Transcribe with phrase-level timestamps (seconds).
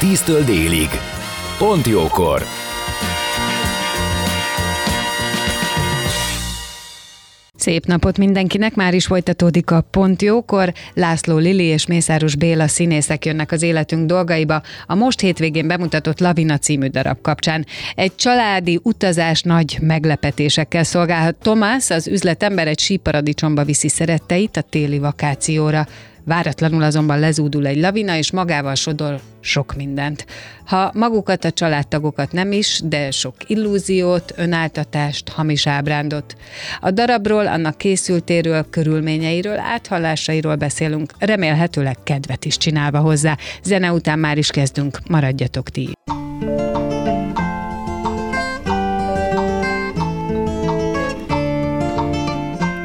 [0.00, 0.88] 10-től délig.
[1.58, 2.42] Pont jókor!
[7.54, 10.72] Szép napot mindenkinek, már is folytatódik a Pont Jókor.
[10.94, 16.58] László Lili és Mészáros Béla színészek jönnek az életünk dolgaiba a most hétvégén bemutatott Lavina
[16.58, 17.66] című darab kapcsán.
[17.94, 21.34] Egy családi utazás nagy meglepetésekkel szolgálhat.
[21.34, 25.86] Tomás, az üzletember egy síparadicsomba viszi szeretteit a téli vakációra.
[26.26, 30.26] Váratlanul azonban lezúdul egy lavina, és magával sodor sok mindent.
[30.64, 36.36] Ha magukat a családtagokat nem is, de sok illúziót, önáltatást, hamis ábrándot.
[36.80, 43.36] A darabról, annak készültéről, körülményeiről, áthallásairól beszélünk, remélhetőleg kedvet is csinálva hozzá.
[43.62, 45.92] Zene után már is kezdünk, maradjatok ti.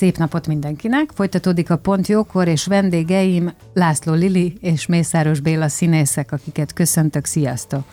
[0.00, 1.10] Szép napot mindenkinek!
[1.14, 7.24] Folytatódik a Pont Jókor, és vendégeim László Lili és Mészáros Béla színészek, akiket köszöntök.
[7.24, 7.84] Sziasztok!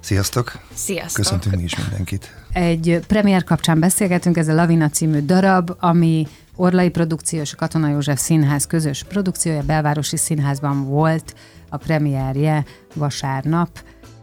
[0.00, 0.60] Sziasztok!
[0.74, 1.14] Sziasztok!
[1.14, 2.34] Köszöntünk mi is mindenkit.
[2.52, 6.26] Egy premier kapcsán beszélgetünk, ez a Lavina című darab, ami
[6.56, 11.34] Orlai Produkció és a Katona József Színház közös produkciója, Belvárosi Színházban volt
[11.68, 12.64] a premierje
[12.94, 13.68] vasárnap,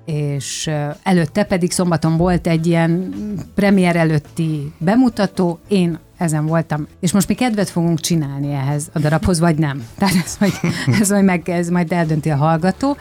[0.06, 0.70] és
[1.04, 3.14] előtte pedig szombaton volt egy ilyen
[3.56, 9.40] premier előtti bemutató, én ezen voltam, és most mi kedvet fogunk csinálni ehhez a darabhoz,
[9.40, 9.88] vagy nem.
[9.98, 10.54] Tehát ez majd,
[11.00, 12.98] ez majd, meg, ez majd eldönti a hallgató.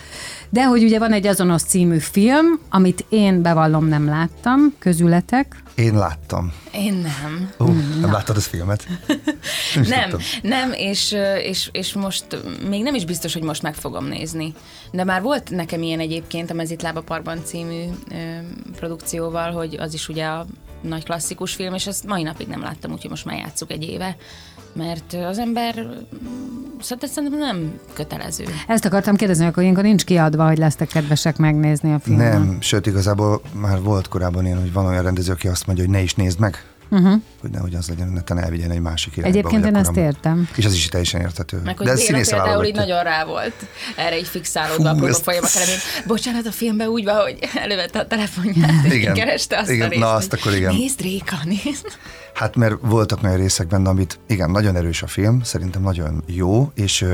[0.49, 5.63] De hogy ugye van egy azonos című film, amit én bevallom nem láttam, közületek.
[5.75, 6.53] Én láttam.
[6.73, 7.51] Én nem.
[7.61, 8.87] Ó, uh, nem láttad az filmet?
[9.75, 12.25] Nem, nem, nem és, és, és most
[12.69, 14.55] még nem is biztos, hogy most meg fogom nézni.
[14.91, 18.15] De már volt nekem ilyen egyébként a Mezitlába Parkban című ö,
[18.77, 20.47] produkcióval, hogy az is ugye a
[20.83, 24.17] nagy klasszikus film, és ezt mai napig nem láttam, úgyhogy most már játszuk egy éve
[24.73, 25.75] mert az ember
[26.81, 28.45] szóval szerintem nem kötelező.
[28.67, 32.33] Ezt akartam kérdezni, hogy ilyenkor nincs kiadva, hogy lesztek kedvesek megnézni a filmet.
[32.33, 35.95] Nem, sőt igazából már volt korábban ilyen, hogy van olyan rendező, aki azt mondja, hogy
[35.95, 37.23] ne is nézd meg, uh-huh.
[37.41, 39.39] hogy nehogy az legyen, neten elvigyen egy másik irányba.
[39.39, 40.49] Egyébként én ezt értem.
[40.57, 41.61] És az is teljesen érthető.
[41.65, 43.55] Meg hogy De ez például így nagyon rá volt
[43.97, 45.51] erre így fixálódva Hú, a folyamat
[46.07, 49.91] Bocsánat, a filmben úgy van, hogy elővette a telefonját, és igen, kereste azt igen, a
[49.91, 50.03] részt.
[50.03, 50.75] Na, azt akkor igen.
[50.75, 51.87] Nézd, Réka, nézd.
[52.35, 56.71] Hát mert voltak olyan részek benne, amit igen, nagyon erős a film, szerintem nagyon jó,
[56.75, 57.05] és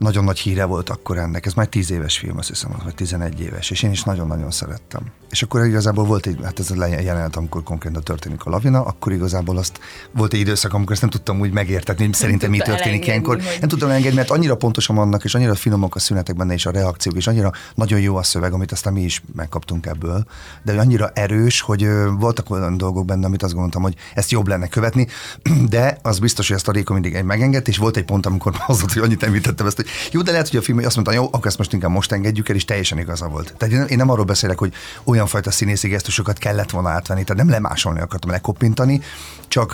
[0.00, 1.46] nagyon nagy híre volt akkor ennek.
[1.46, 5.02] Ez már 10 éves film, azt hiszem, vagy 11 éves, és én is nagyon-nagyon szerettem.
[5.30, 9.12] És akkor igazából volt egy, hát ez a jelenet, amikor konkrétan történik a lavina, akkor
[9.12, 9.80] igazából azt
[10.12, 13.34] volt egy időszak, amikor ezt nem tudtam úgy megértetni, hogy szerintem mi történik ilyenkor.
[13.34, 13.56] Hogy...
[13.60, 16.70] Nem tudtam engedni, mert annyira pontosan vannak, és annyira finomok a szünetek benne, és a
[16.70, 20.24] reakciók, és annyira nagyon jó a szöveg, amit aztán mi is megkaptunk ebből.
[20.62, 24.68] De annyira erős, hogy voltak olyan dolgok benne, amit azt gondoltam, hogy ezt jobb lenne
[24.68, 25.06] követni,
[25.68, 28.80] de az biztos, hogy ezt a Réka mindig megengedt, és volt egy pont, amikor az
[28.80, 31.46] hogy annyit említettem ezt, hogy jó, de lehet, hogy a film azt mondta, jó, akkor
[31.46, 33.54] ezt most inkább most engedjük el, és teljesen igaza volt.
[33.56, 34.72] Tehát én, nem arról beszélek, hogy
[35.04, 39.00] olyan fajta színészi gesztusokat kellett volna átvenni, tehát nem lemásolni akartam, lekoppintani,
[39.48, 39.72] csak,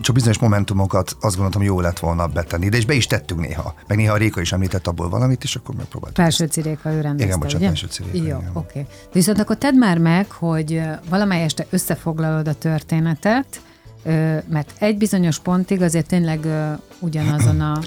[0.00, 2.68] csak bizonyos momentumokat azt gondoltam, jó lett volna betenni.
[2.68, 3.74] De és be is tettünk néha.
[3.86, 6.16] Meg néha a Réka is említett abból valamit, és akkor megpróbáltuk.
[6.16, 8.26] Felső Ciréka, ő rendezte, Igen, bocsánat, Felső Ciréka.
[8.26, 8.48] Jó, oké.
[8.52, 8.86] Okay.
[9.12, 13.60] Viszont akkor tedd már meg, hogy valamely este összefoglalod a történetet,
[14.48, 16.46] mert egy bizonyos pontig azért tényleg
[16.98, 17.78] ugyanazon a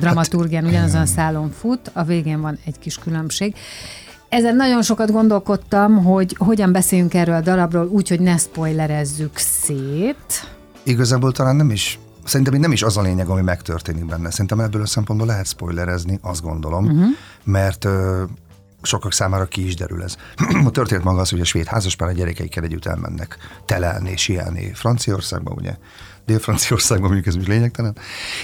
[0.00, 3.54] dramaturgián, hát, ugyanazon a szálon fut, a végén van egy kis különbség.
[4.28, 10.50] Ezen nagyon sokat gondolkodtam, hogy hogyan beszéljünk erről a darabról úgy, hogy ne spoilerezzük szét.
[10.82, 14.30] Igazából talán nem is Szerintem nem is az a lényeg, ami megtörténik benne.
[14.30, 17.06] Szerintem ebből a szempontból lehet spoilerezni, azt gondolom, uh-huh.
[17.44, 17.88] mert
[18.86, 20.16] sokak számára ki is derül ez.
[20.66, 25.50] a történet maga az, hogy a svéd házaspár a gyerekeikkel együtt elmennek telelni, sielni Franciaországba,
[25.50, 25.76] ugye,
[26.26, 27.96] Dél-Franciaországban, mondjuk ez is lényegtelen,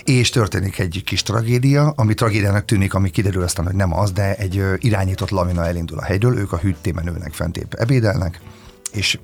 [0.04, 4.34] és történik egy kis tragédia, ami tragédiának tűnik, ami kiderül aztán, hogy nem az, de
[4.34, 8.40] egy irányított lamina elindul a hegyről, ők a hűtében ülnek fent épp ebédelnek,
[8.92, 9.18] és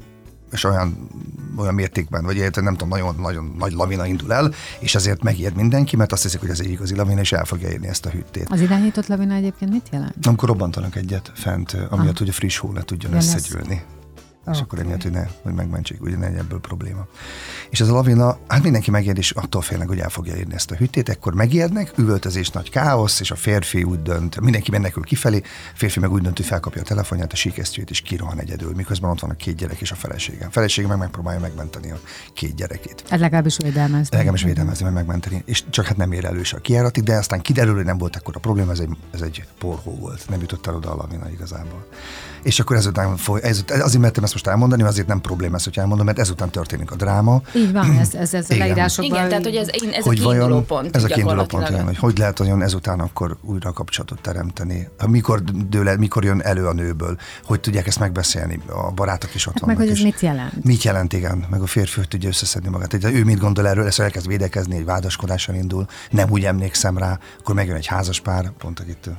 [0.52, 1.08] és olyan,
[1.56, 5.54] olyan mértékben, vagy érted, nem tudom, nagyon, nagyon nagy lavina indul el, és ezért megijed
[5.54, 8.10] mindenki, mert azt hiszik, hogy ez egy igazi lavina, és el fogja érni ezt a
[8.10, 8.46] hűtét.
[8.50, 10.26] Az irányított lavina egyébként mit jelent?
[10.26, 12.18] Amikor robbantanak egyet fent, amiatt, ah.
[12.18, 13.82] hogy a friss hó le tudjon ja, összegyűlni
[14.48, 14.60] okay.
[14.60, 17.06] és akkor emiatt, hogy, ne, hogy megmentsék, ugye ne ebből probléma.
[17.70, 20.70] És ez a lavina, hát mindenki megijed, és attól félnek, hogy el fogja érni ezt
[20.70, 25.42] a hűtét, ekkor megijednek, üvöltözés, nagy káosz, és a férfi úgy dönt, mindenki menekül kifelé,
[25.44, 29.10] a férfi meg úgy dönt, hogy felkapja a telefonját, a síkesztyűjét, és kirohan egyedül, miközben
[29.10, 30.46] ott van a két gyerek és a felesége.
[30.46, 32.00] A felesége meg megpróbálja megmenteni a
[32.34, 33.04] két gyerekét.
[33.08, 34.16] Ez legalábbis védelmezni.
[34.16, 35.42] Legalábbis védelmezni, meg megmenteni.
[35.44, 38.36] És csak hát nem ér elős a kiáratig, de aztán kiderül, hogy nem volt akkor
[38.36, 41.86] a probléma, ez egy, ez egy porhó volt, nem jutott el oda a lavina igazából
[42.42, 46.06] és akkor ezután foly, ez, azért mertem ezt most elmondani, azért nem probléma hogy elmondom,
[46.06, 47.42] mert ezután történik a dráma.
[47.54, 49.16] Így van, ez, ez, ez a leírásokban.
[49.16, 50.96] Igen, tehát hogy ez, ez hogy a kiinduló pont.
[50.96, 54.88] Ez a kiinduló pont, igen, hogy hogy lehet olyan ezután akkor újra kapcsolatot teremteni.
[55.06, 59.52] Mikor, dőle, mikor jön elő a nőből, hogy tudják ezt megbeszélni, a barátok is ott
[59.52, 59.78] hát vannak.
[59.78, 60.64] Meg hogy ez mit jelent?
[60.64, 62.92] Mit jelent, igen, meg a férfi, hogy tudja összeszedni magát.
[62.92, 67.18] Hogy ő mit gondol erről, ezt elkezd védekezni, egy vádaskodással indul, nem úgy emlékszem rá,
[67.40, 69.10] akkor megjön egy házas pár, pont akit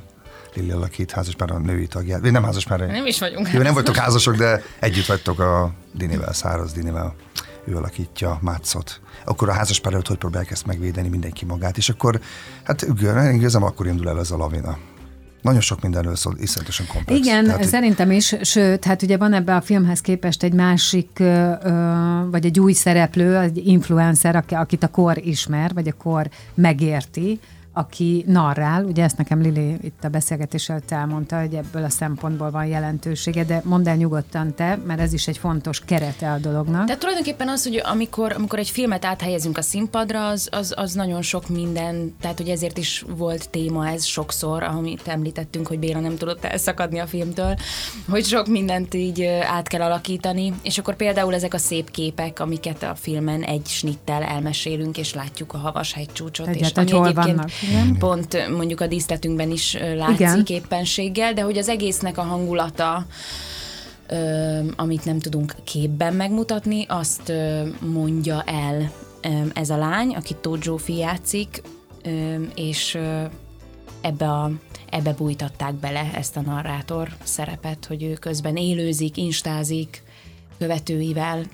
[0.54, 2.20] Lili alakít házaspár a női tagját.
[2.20, 2.80] Vagy nem házaspár.
[2.80, 7.14] Nem is vagyunk Jó, nem vagytok házasok, de együtt vagytok a Dinivel, Száraz Dinivel.
[7.64, 9.00] Ő alakítja Mátszot.
[9.24, 12.20] Akkor a házaspár előtt hogy próbálják ezt megvédeni mindenki magát, és akkor,
[12.62, 12.86] hát
[13.32, 14.78] igazán akkor indul el ez a lavina.
[15.42, 17.20] Nagyon sok mindenről szól, iszonyatosan komplex.
[17.20, 21.22] Igen, Tehát, szerintem is, sőt, hát ugye van ebbe a filmhez képest egy másik,
[22.30, 27.40] vagy egy új szereplő, egy influencer, akit a kor ismer, vagy a kor megérti,
[27.72, 32.50] aki narrál, ugye ezt nekem Lili itt a beszélgetés előtt elmondta, hogy ebből a szempontból
[32.50, 36.86] van jelentősége, de mondd el nyugodtan te, mert ez is egy fontos kerete a dolognak.
[36.86, 41.22] De tulajdonképpen az, hogy amikor, amikor egy filmet áthelyezünk a színpadra, az, az, az nagyon
[41.22, 46.16] sok minden, tehát hogy ezért is volt téma ez sokszor, amit említettünk, hogy Béla nem
[46.16, 47.56] tudott elszakadni a filmtől,
[48.08, 52.82] hogy sok mindent így át kell alakítani, és akkor például ezek a szép képek, amiket
[52.82, 57.50] a filmen egy snittel elmesélünk, és látjuk a havas hegycsúcsot, és ami egyébként vannak?
[57.68, 57.96] Igen.
[57.98, 60.44] Pont mondjuk a díszletünkben is látszik Igen.
[60.46, 63.06] éppenséggel, de hogy az egésznek a hangulata,
[64.76, 67.32] amit nem tudunk képben megmutatni, azt
[67.80, 68.92] mondja el
[69.54, 71.62] ez a lány, aki Tóth Zsófi játszik,
[72.54, 72.98] és
[74.00, 74.50] ebbe a
[74.90, 80.02] ebbe bújtatták bele ezt a narrátor szerepet, hogy ő közben élőzik, instázik
[80.58, 81.44] követőivel,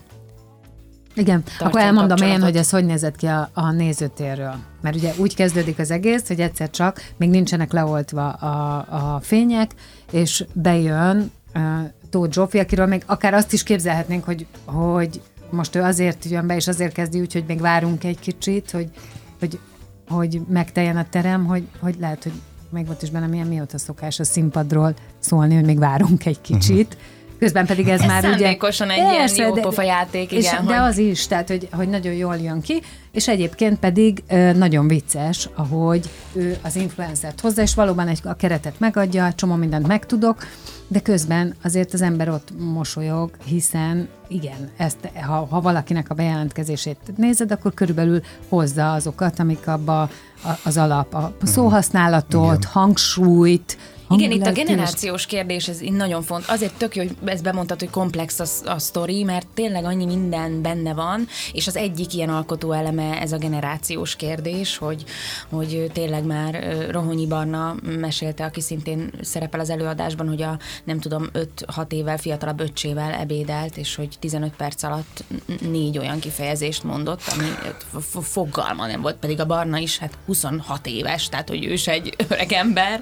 [1.16, 4.54] igen, akkor elmondom én, hogy ez hogy nézett ki a, a nézőtérről.
[4.80, 9.70] Mert ugye úgy kezdődik az egész, hogy egyszer csak még nincsenek leoltva a, a fények,
[10.10, 11.62] és bejön uh,
[12.10, 15.20] Tóth Zsófi, akiről még akár azt is képzelhetnénk, hogy, hogy
[15.50, 18.90] most ő azért jön be, és azért kezdi úgy, hogy még várunk egy kicsit, hogy,
[19.38, 19.58] hogy,
[20.08, 22.32] hogy megteljen a terem, hogy, hogy lehet, hogy
[22.70, 26.94] még volt is benne milyen mióta szokás a színpadról szólni, hogy még várunk egy kicsit.
[26.94, 28.46] Uh-huh Közben pedig ez, ez már ugye...
[28.46, 28.56] egy
[29.16, 30.42] Persze, ilyen jó játék, igen.
[30.42, 30.66] És, hogy...
[30.66, 34.22] De az is, tehát hogy, hogy nagyon jól jön ki, és egyébként pedig
[34.54, 39.86] nagyon vicces, ahogy ő az influencert hozza, és valóban egy, a keretet megadja, csomó mindent
[39.86, 40.46] megtudok,
[40.88, 44.96] de közben azért az ember ott mosolyog, hiszen igen, ezt,
[45.26, 50.10] ha, ha valakinek a bejelentkezését nézed, akkor körülbelül hozza azokat, amik abba
[50.64, 51.46] az alap, a mhm.
[51.46, 52.70] szóhasználatot, igen.
[52.72, 53.76] hangsúlyt,
[54.10, 56.48] igen, itt a generációs kérdés, ez nagyon fontos.
[56.48, 60.62] Azért tök jó, hogy ezt bemondtad, hogy komplex a, a sztori, mert tényleg annyi minden
[60.62, 65.04] benne van, és az egyik ilyen alkotó eleme ez a generációs kérdés, hogy,
[65.48, 71.26] hogy tényleg már Rohonyi Barna mesélte, aki szintén szerepel az előadásban, hogy a nem tudom,
[71.66, 75.24] 5-6 évvel fiatalabb öccsével ebédelt, és hogy 15 perc alatt
[75.60, 77.46] négy olyan kifejezést mondott, ami
[78.22, 82.14] fogalma nem volt, pedig a Barna is hát 26 éves, tehát hogy ő is egy
[82.28, 83.00] öreg ember.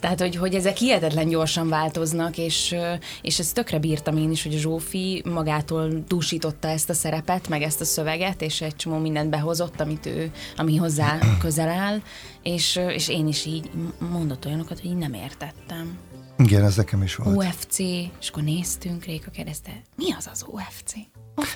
[0.00, 2.74] Tehát, hogy, hogy ezek hihetetlen gyorsan változnak, és,
[3.22, 7.80] és ezt tökre bírtam én is, hogy Zsófi magától dúsította ezt a szerepet, meg ezt
[7.80, 12.00] a szöveget, és egy csomó mindent behozott, amit ő, ami hozzá közel áll,
[12.42, 15.98] és, és én is így mondott olyanokat, hogy így nem értettem.
[16.38, 17.36] Igen, ez nekem is volt.
[17.36, 20.92] UFC, és akkor néztünk, Réka kérdezte, mi az az UFC?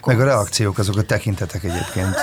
[0.07, 2.15] Meg a reakciók, azok a tekintetek egyébként.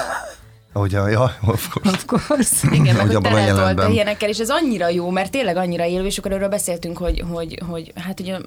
[0.74, 1.92] Ahogy a, ja, of course.
[1.92, 2.68] Of course.
[2.72, 3.92] Igen, meg abban a jelenetben.
[3.92, 7.62] ilyenekkel, és ez annyira jó, mert tényleg annyira élő, és akkor erről beszéltünk, hogy, hogy,
[7.68, 8.40] hogy hát ugye a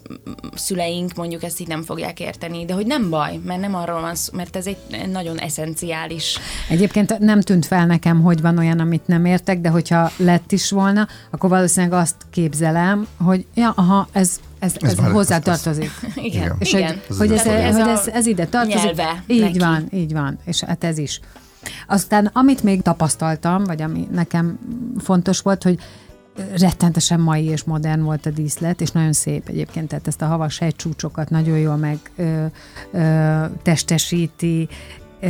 [0.55, 4.15] szüleink mondjuk ezt így nem fogják érteni, de hogy nem baj, mert nem arról van
[4.15, 4.77] szó, mert ez egy
[5.13, 6.39] nagyon eszenciális.
[6.69, 10.71] Egyébként nem tűnt fel nekem, hogy van olyan, amit nem értek, de hogyha lett is
[10.71, 15.37] volna, akkor valószínűleg azt képzelem, hogy ja, aha, ez, ez, ez, Ez ez már- hozzá
[15.45, 15.91] ez- ez- tartozik.
[16.15, 17.01] Igen, És igen.
[17.09, 18.83] hogy, hogy, ez, Tehát, hogy a ez, ez ide tartozik.
[18.83, 19.59] nyelve így neki.
[19.59, 20.39] van, így van.
[20.45, 21.21] És hát ez is.
[21.87, 24.59] Aztán amit még tapasztaltam, vagy ami nekem
[24.99, 25.79] fontos volt, hogy
[26.59, 30.59] rettentesen mai és modern volt a díszlet, és nagyon szép egyébként, tehát ezt a havas
[30.59, 32.45] hegycsúcsokat nagyon jól meg ö,
[32.93, 34.69] ö, testesíti,
[35.21, 35.27] ö,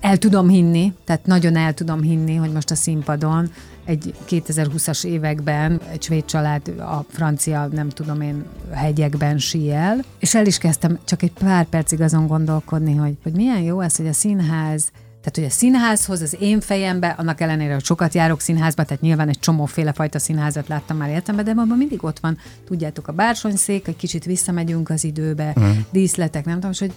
[0.00, 3.50] el tudom hinni, tehát nagyon el tudom hinni, hogy most a színpadon
[3.84, 10.46] egy 2020-as években egy svéd család a francia, nem tudom én, hegyekben síel, és el
[10.46, 14.12] is kezdtem csak egy pár percig azon gondolkodni, hogy, hogy milyen jó ez, hogy a
[14.12, 14.90] színház
[15.20, 19.28] tehát, hogy a színházhoz az én fejembe, annak ellenére, hogy sokat járok színházba, tehát nyilván
[19.28, 23.88] egy csomóféle fajta színházat láttam már életemben, de abban mindig ott van, tudjátok, a bársonyszék,
[23.88, 25.70] egy kicsit visszamegyünk az időbe, mm.
[25.90, 26.92] díszletek, nem tudom, és hogy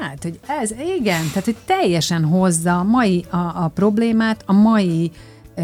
[0.00, 5.10] hát, hogy ez, igen, tehát, hogy teljesen hozza a mai a, a problémát, a mai
[5.54, 5.62] ö,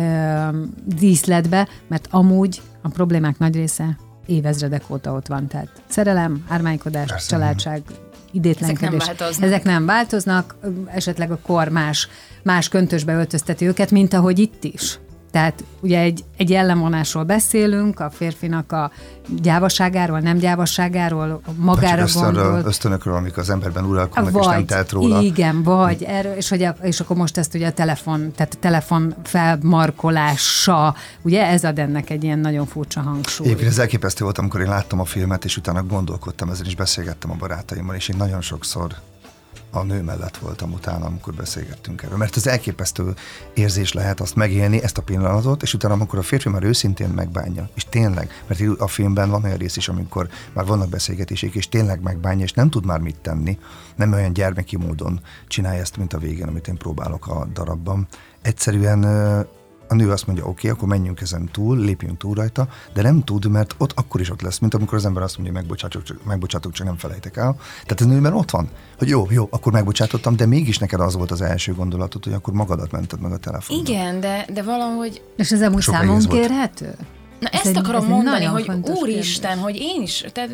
[0.85, 5.47] díszletbe, mert amúgy a problémák nagy része évezredek óta ott van.
[5.47, 7.29] Tehát szerelem, ármánykodás, Persze.
[7.29, 7.83] családság,
[8.33, 9.01] idétlenkedés.
[9.01, 9.49] Ezek nem változnak.
[9.49, 10.57] Ezek nem változnak,
[10.87, 12.09] esetleg a kor más,
[12.43, 14.99] más köntösbe öltözteti őket, mint ahogy itt is.
[15.31, 18.91] Tehát ugye egy, egy jellemvonásról beszélünk, a férfinak a
[19.43, 22.63] gyávaságáról, nem gyávaságáról, magára Csak gondol.
[22.65, 25.21] ösztönökről, amik az emberben uralkodnak, és nem telt róla.
[25.21, 29.15] Igen, vagy erről, és, hogy és akkor most ezt ugye a telefon, tehát a telefon
[29.25, 33.47] felmarkolása, ugye ez ad ennek egy ilyen nagyon furcsa hangsúly.
[33.47, 37.31] Egyébként ez elképesztő volt, amikor én láttam a filmet, és utána gondolkodtam ezen, és beszélgettem
[37.31, 38.95] a barátaimmal, és én nagyon sokszor
[39.71, 42.17] a nő mellett voltam utána, amikor beszélgettünk erről.
[42.17, 43.15] Mert ez elképesztő
[43.55, 47.69] érzés lehet azt megélni, ezt a pillanatot, és utána, amikor a férfi már őszintén megbánja,
[47.75, 52.03] és tényleg, mert a filmben van olyan rész is, amikor már vannak beszélgetések, és tényleg
[52.03, 53.59] megbánja, és nem tud már mit tenni,
[53.97, 58.07] nem olyan gyermeki módon csinálja ezt, mint a végén, amit én próbálok a darabban.
[58.43, 59.05] Egyszerűen
[59.91, 63.25] a nő azt mondja, oké, okay, akkor menjünk ezen túl, lépjünk túl rajta, de nem
[63.25, 66.25] tud, mert ott akkor is ott lesz, mint amikor az ember azt mondja, megbocsátok, csak,
[66.25, 67.57] megbocsátok, csak nem felejtek el.
[67.83, 68.69] Tehát a nőben ott van,
[68.99, 72.55] hogy jó, jó, akkor megbocsátottam, de mégis neked az volt az első gondolatod, hogy akkor
[72.55, 73.91] magadat mented meg a telefonba.
[73.91, 76.97] Igen, de, de valahogy És ez amúgy számon egész volt.
[77.41, 79.65] Na Ez ezt egy- akarom ez egy mondani, hogy úristen, kérdés.
[79.65, 80.51] hogy én is, tehát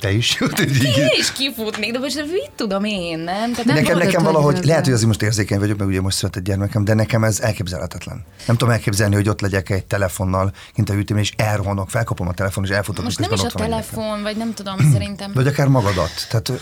[0.00, 0.40] Te is?
[0.96, 3.50] én is kifutnék, de most mit tudom én, nem?
[3.50, 6.00] Tehát Nem nekem, nekem hogy valahogy, ez lehet, hogy azért most érzékeny vagyok, mert ugye
[6.00, 8.24] most született gyermekem, de nekem ez elképzelhetetlen.
[8.46, 12.32] Nem tudom elképzelni, hogy ott legyek egy telefonnal, kint a hűtőben, és elrohanok, felkapom a
[12.32, 15.30] telefon, és elfutok, Most nem is a telefon, vagy nem tudom, szerintem.
[15.34, 16.10] Vagy akár magadat.
[16.30, 16.52] Tehát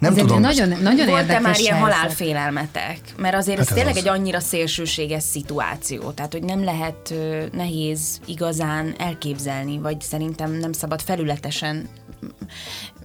[0.00, 0.40] nem Ez tudom.
[0.40, 1.92] nagyon, nagyon Volt-e már ilyen helyzet.
[1.96, 2.98] halálfélelmetek?
[3.16, 4.02] Mert azért ez Hát ez tényleg az.
[4.12, 7.14] egy annyira szélsőséges szituáció, tehát hogy nem lehet
[7.52, 11.88] nehéz igazán elképzelni, vagy szerintem nem szabad felületesen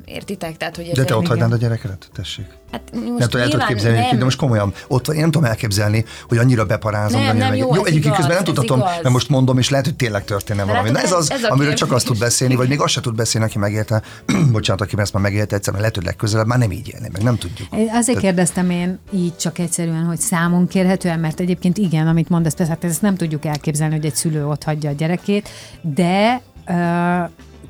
[0.06, 0.58] Értitek?
[0.58, 2.10] Tehát, hogy De te ott hagynád a gyerekedet?
[2.14, 2.46] Tessék.
[2.72, 4.18] Hát most nem tudom, el tudod képzelni, nem.
[4.18, 7.22] de most komolyan, ott van, én nem tudom elképzelni, hogy annyira beparázom.
[7.22, 9.96] Nem, nem, jó, ez egyébként igaz, közben nem tudhatom, mert most mondom, és lehet, hogy
[9.96, 10.90] tényleg történne De valami.
[10.90, 13.48] Na ez az, ez amiről csak azt tud beszélni, vagy még azt se tud beszélni,
[13.48, 14.02] aki megélte,
[14.52, 17.24] bocsánat, aki ezt már megélte egyszer, mert lehet, hogy legközelebb már nem így élni, meg
[17.24, 17.68] nem tudjuk.
[17.94, 22.72] Azért kérdeztem én így csak egyszerűen, hogy számon kérhetően, mert egyébként igen, amit mondasz, persze
[22.72, 25.50] hát ezt nem tudjuk elképzelni, hogy egy szülő ott hagyja a gyerekét,
[25.82, 26.42] de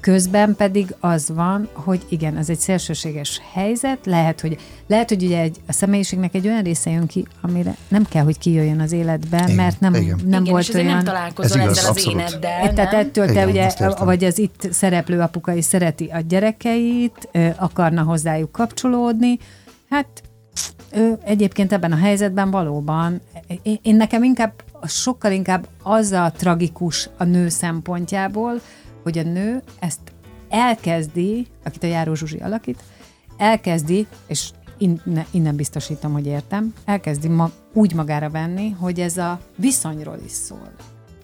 [0.05, 4.57] közben pedig az van, hogy igen, ez egy szélsőséges helyzet, lehet, hogy,
[4.87, 8.37] lehet, hogy ugye egy, a személyiségnek egy olyan része jön ki, amire nem kell, hogy
[8.37, 10.19] kijöjjön az életben, Igen, mert nem, igen.
[10.25, 10.93] nem Igen, volt és olyan...
[10.93, 12.19] nem találkozol Ez igaz, ezzel az abszolút.
[12.19, 14.05] éneddel, Tehát ettől te Igen, ugye, azt értem.
[14.05, 19.37] vagy az itt szereplő apuka is szereti a gyerekeit, akarna hozzájuk kapcsolódni,
[19.89, 20.07] hát
[20.91, 23.21] ő egyébként ebben a helyzetben valóban,
[23.61, 24.53] én, én nekem inkább,
[24.87, 28.61] sokkal inkább az a tragikus a nő szempontjából,
[29.05, 29.99] hogy a nő ezt
[30.49, 32.83] elkezdi, akit a Járó Zsuzsi alakít,
[33.37, 39.39] elkezdi, és innen, innen biztosítom, hogy értem, elkezdi ma, úgy magára venni, hogy ez a
[39.55, 40.71] viszonyról is szól.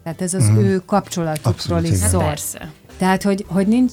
[0.02, 0.56] Tehát ez az mm.
[0.56, 2.00] ő kapcsolatukról Abszolút, is igen.
[2.00, 2.22] Hát szól.
[2.22, 2.72] persze.
[2.98, 3.90] Tehát, hogy, hogy nincs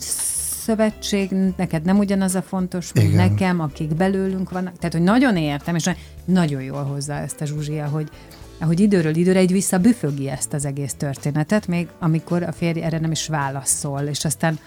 [0.64, 3.30] szövetség, neked nem ugyanaz a fontos, mint Igen.
[3.30, 4.78] nekem, akik belőlünk vannak.
[4.78, 5.90] Tehát, hogy nagyon értem, és
[6.26, 8.10] nagyon jól hozza ezt a Zsuzsia, hogy
[8.60, 13.00] ahogy időről időre egy vissza büfögi ezt az egész történetet, még amikor a férj erre
[13.00, 14.60] nem is válaszol, és aztán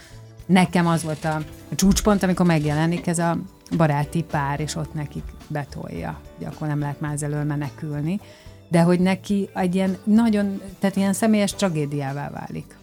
[0.47, 1.43] nekem az volt a,
[1.75, 3.39] csúcspont, amikor megjelenik ez a
[3.77, 8.21] baráti pár, és ott nekik betolja, hogy akkor nem lehet már elől menekülni,
[8.69, 12.77] de hogy neki egy ilyen nagyon, tehát ilyen személyes tragédiává válik.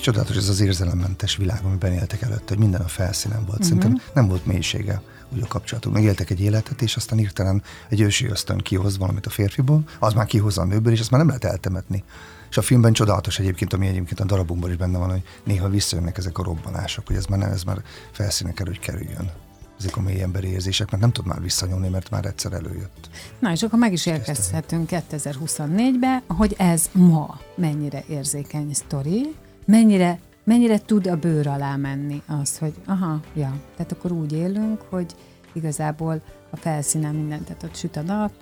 [0.00, 3.62] Csodálatos ez az érzelemmentes világ, amiben éltek előtt, hogy minden a felszínen volt.
[3.62, 4.14] Szerintem uh-huh.
[4.14, 5.94] nem volt mélysége úgy a kapcsolatunk.
[5.94, 10.26] Megéltek egy életet, és aztán hirtelen egy ősi ösztön kihoz valamit a férfiból, az már
[10.26, 12.04] kihozza a nőből, és azt már nem lehet eltemetni.
[12.50, 16.18] És a filmben csodálatos egyébként, ami egyébként a darabunkban is benne van, hogy néha visszajönnek
[16.18, 17.82] ezek a robbanások, hogy ez már nem, ez már
[18.12, 19.30] felszíne kell, hogy kerüljön
[19.78, 23.10] ezek a mély emberi érzések, mert nem tud már visszanyúlni, mert már egyszer előjött.
[23.38, 29.34] Na és akkor meg is érkezhetünk 2024-be, hogy ez ma mennyire érzékeny sztori,
[29.64, 34.80] mennyire, mennyire tud a bőr alá menni az, hogy aha, ja, tehát akkor úgy élünk,
[34.80, 35.14] hogy
[35.52, 38.32] igazából a felszínen mindent, tehát ott süt a nap,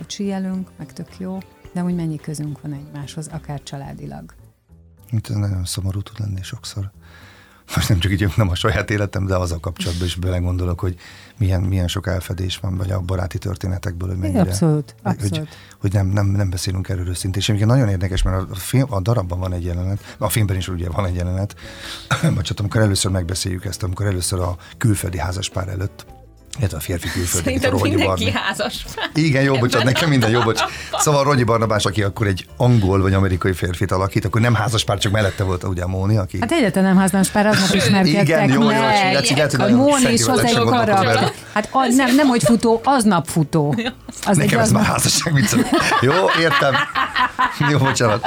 [0.00, 1.38] ott síelünk, meg tök jó,
[1.72, 4.34] de hogy mennyi közünk van egymáshoz, akár családilag.
[5.10, 6.90] Hát ez nagyon szomorú tud lenni sokszor
[7.74, 10.96] most nem csak így nem a saját életem, de az a kapcsolatban is belegondolok, hogy
[11.38, 14.40] milyen, milyen sok elfedés van, vagy a baráti történetekből, hogy mennyire.
[14.40, 15.38] Abszolút, abszolút.
[15.38, 15.48] Hogy,
[15.78, 17.42] hogy nem, nem, nem beszélünk erről őszintén.
[17.54, 20.88] És nagyon érdekes, mert a, film, a darabban van egy jelenet, a filmben is ugye
[20.88, 21.56] van egy jelenet,
[22.42, 26.06] csak amikor először megbeszéljük ezt, amikor először a külföldi házaspár előtt
[26.58, 28.84] illetve a férfi külföldi, Szerintem a mindenki házas.
[29.14, 30.60] Igen, jó, bocsánat, nekem minden jó, bocs.
[30.98, 34.98] Szóval Rogyi Barnabás, aki akkor egy angol vagy amerikai férfit alakít, akkor nem házas pár,
[34.98, 36.38] csak mellette volt ugye a Móni, aki...
[36.40, 39.60] Hát egyáltalán nem házas pár, aznap ismerkedtek Igen, jó, jó, meg.
[39.60, 41.32] A Móni is hozzá egy karakter.
[41.52, 43.74] Hát az, nem, nem, hogy futó, aznap futó.
[44.26, 45.54] Az Nekem ez már házasság vicc.
[46.00, 46.74] Jó, értem.
[47.70, 48.26] Jó, bocsánat.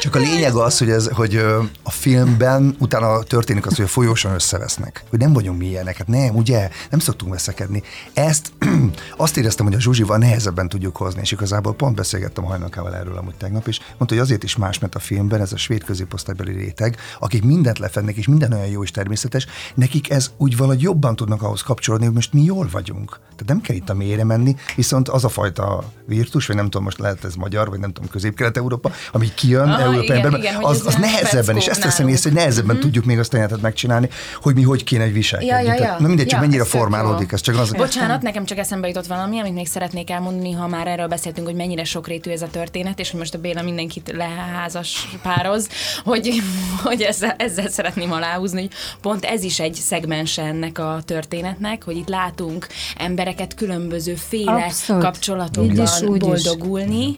[0.00, 1.36] Csak a lényeg az, hogy, ez, hogy
[1.82, 5.04] a filmben utána történik az, hogy a folyósan összevesznek.
[5.10, 5.96] Hogy nem vagyunk mi ilyenek.
[5.96, 6.68] Hát nem, ugye?
[6.90, 7.82] Nem szoktunk veszekedni.
[8.12, 8.52] Ezt
[9.16, 13.16] azt éreztem, hogy a Zsuzsival nehezebben tudjuk hozni, és igazából pont beszélgettem a hajnalkával erről
[13.16, 13.78] amúgy tegnap is.
[13.78, 17.78] Mondta, hogy azért is más, mert a filmben ez a svéd középosztálybeli réteg, akik mindent
[17.78, 22.06] lefednek, és minden olyan jó és természetes, nekik ez úgy valahogy jobban tudnak ahhoz kapcsolódni,
[22.06, 23.10] hogy most mi jól vagyunk.
[23.10, 26.82] Tehát nem kell itt a mélyre menni, viszont az a fajta virtus, vagy nem tudom,
[26.82, 30.86] most lehet ez magyar, vagy nem tudom, közép-kelet-európa, ami kijön Aha, Európa igen, igen, az,
[30.86, 32.84] az nehezebben, és ezt teszem észre, hogy nehezebben mm-hmm.
[32.84, 34.08] tudjuk még azt a megcsinálni,
[34.42, 35.64] hogy mi hogy kéne egy viselkedni.
[35.64, 35.96] Ja, ja, ja.
[35.98, 37.72] Na mindegy, csak ja, mennyire formálódik, ez csak az.
[37.72, 41.56] Bocsánat, nekem csak eszembe jutott valami, amit még szeretnék elmondani, ha már erről beszéltünk, hogy
[41.56, 45.68] mennyire sokrétű ez a történet, és hogy most a Béla mindenkit leházas pároz,
[46.04, 46.42] hogy,
[46.82, 51.96] hogy ezzel, ezzel szeretném aláhúzni, hogy pont ez is egy szegmens ennek a történetnek, hogy
[51.96, 52.66] itt látunk
[52.96, 55.02] embereket különböző féle Abszolút.
[55.02, 55.88] kapcsolatokban
[56.18, 57.16] boldogulni, is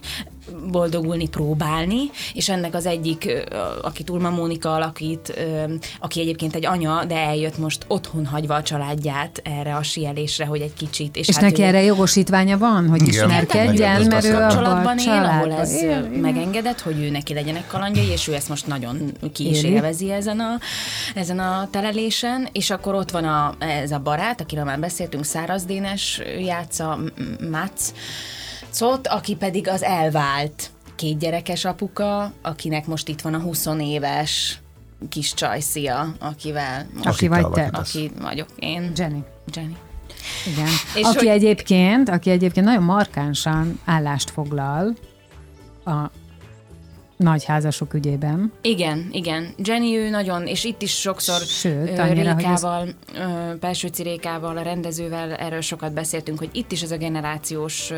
[0.71, 3.47] boldogulni próbálni, és ennek az egyik,
[3.81, 5.39] aki Tulma Mónika alakít,
[5.99, 10.61] aki egyébként egy anya, de eljött most otthon hagyva a családját erre a sielésre, hogy
[10.61, 11.15] egy kicsit.
[11.15, 11.65] És, és hát neki ő...
[11.65, 17.09] erre jogosítványa van, hogy ismerkedjen, mert ő abban él, ahol ez él, megengedett, hogy ő
[17.09, 20.59] neki legyenek kalandjai, és ő ezt most nagyon ki is élvezi ezen a,
[21.15, 25.65] ezen a telelésen, és akkor ott van a, ez a barát, akiről már beszéltünk, Száraz
[25.65, 26.99] Dénes játsza,
[27.49, 27.93] Mácz,
[28.75, 34.59] Szót, aki pedig az elvált két gyerekes apuka, akinek most itt van a 20 éves
[35.09, 37.69] kis csajszia, akivel most, aki vagy te.
[37.71, 38.91] Aki vagyok én.
[38.95, 39.19] Jenny.
[39.53, 39.75] Jenny.
[40.53, 40.67] Igen.
[40.95, 41.27] És aki hogy...
[41.27, 44.95] egyébként, aki egyébként nagyon markánsan állást foglal
[45.85, 46.11] a
[47.17, 48.51] nagy házasok ügyében.
[48.61, 49.53] Igen, igen.
[49.57, 53.59] Jenny ő nagyon, és itt is sokszor Sőt, annyira, Rékával, ez...
[53.59, 57.91] Pelsőci Rékával, a rendezővel erről sokat beszéltünk, hogy itt is ez a generációs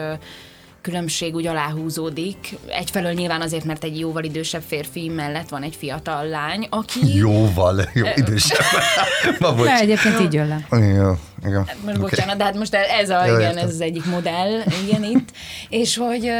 [0.87, 2.55] különbség úgy aláhúzódik.
[2.67, 7.17] Egyfelől nyilván azért, mert egy jóval idősebb férfi mellett van egy fiatal lány, aki...
[7.17, 8.65] Jóval, jó idősebb.
[9.39, 9.65] Ma, bocs.
[9.65, 10.77] De egyébként így jön le.
[10.77, 11.65] Jó, igen.
[11.65, 12.09] Hát most okay.
[12.09, 15.29] bocsánat, de hát most ez a, Jó, igen, ez az egyik modell, igen, itt.
[15.69, 16.31] És hogy,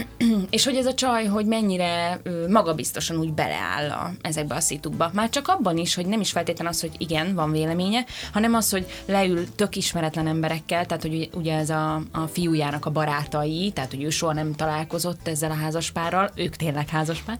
[0.50, 5.10] és hogy ez a csaj, hogy mennyire magabiztosan úgy beleáll a, ezekbe a szitukba.
[5.14, 8.70] Már csak abban is, hogy nem is feltétlen az, hogy igen, van véleménye, hanem az,
[8.70, 13.90] hogy leül tök ismeretlen emberekkel, tehát hogy ugye ez a, a fiújának a barátai, tehát
[13.90, 17.38] hogy ő soha nem találkozott ezzel a házaspárral, ők tényleg házaspár,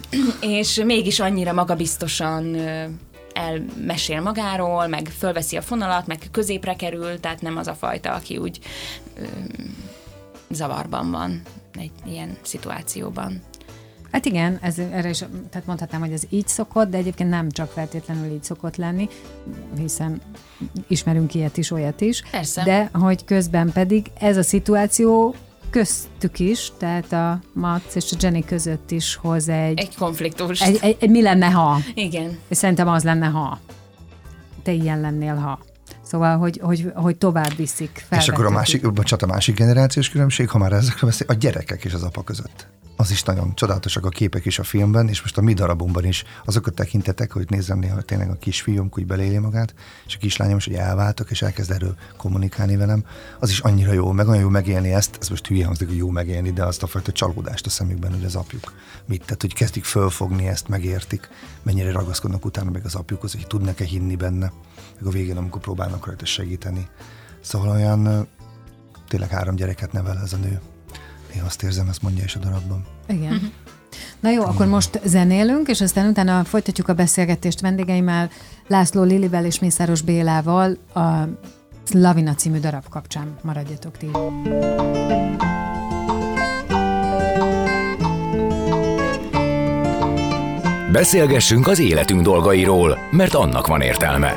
[0.40, 2.56] és mégis annyira magabiztosan
[3.32, 8.36] elmesél magáról, meg fölveszi a fonalat, meg középre kerül, tehát nem az a fajta, aki
[8.36, 8.58] úgy
[9.16, 9.24] ö,
[10.50, 11.42] zavarban van
[11.78, 13.42] egy ilyen szituációban.
[14.12, 15.18] Hát igen, ez, erre is,
[15.50, 19.08] tehát mondhatnám, hogy ez így szokott, de egyébként nem csak feltétlenül így szokott lenni,
[19.76, 20.20] hiszen
[20.86, 22.22] ismerünk ilyet is, olyat is.
[22.30, 22.62] Persze.
[22.62, 25.34] De hogy közben pedig ez a szituáció
[25.72, 29.78] köztük is, tehát a Mac és a Jenny között is hoz egy...
[29.78, 30.60] Egy konfliktus.
[30.60, 31.78] Egy, egy, egy mi lenne, ha.
[31.94, 32.38] Igen.
[32.48, 33.60] És szerintem az lenne, ha.
[34.62, 35.58] Te ilyen lennél, ha.
[36.12, 38.06] Szóval, hogy, hogy, hogy tovább viszik.
[38.10, 41.84] És akkor a másik, bocsánat, a másik generációs különbség, ha már ezekről beszél, a gyerekek
[41.84, 45.38] és az apa között az is nagyon csodálatosak a képek is a filmben, és most
[45.38, 49.74] a mi darabunkban is azokat tekintetek, hogy nézem néha tényleg a kisfiúm úgy beléli magát,
[50.06, 53.04] és a kislányom is, hogy elváltak, és elkezd erről kommunikálni velem.
[53.38, 56.10] Az is annyira jó, meg olyan jó megélni ezt, ez most hülye hangzik, hogy jó
[56.10, 58.72] megélni, de azt a fajta csalódást a szemükben, hogy az apjuk
[59.06, 61.28] mit tett, hogy kezdik fölfogni ezt, megértik,
[61.62, 64.52] mennyire ragaszkodnak utána meg az apjukhoz, hogy tudnak-e hinni benne,
[64.98, 66.88] meg a végén, amikor próbálnak rajta segíteni.
[67.40, 68.28] Szóval olyan
[69.08, 70.60] tényleg három gyereket nevel ez a nő.
[71.36, 72.84] Én azt érzem, ezt mondja is a darabban.
[73.08, 73.32] Igen.
[73.32, 73.50] Uh-huh.
[74.20, 78.30] Na jó, akkor most zenélünk, és aztán utána folytatjuk a beszélgetést vendégeimmel,
[78.66, 81.00] László Lilivel és Mészáros Bélával a
[81.90, 83.36] Lavina című darab kapcsán.
[83.42, 84.10] Maradjatok ti.
[90.92, 94.36] Beszélgessünk az életünk dolgairól, mert annak van értelme.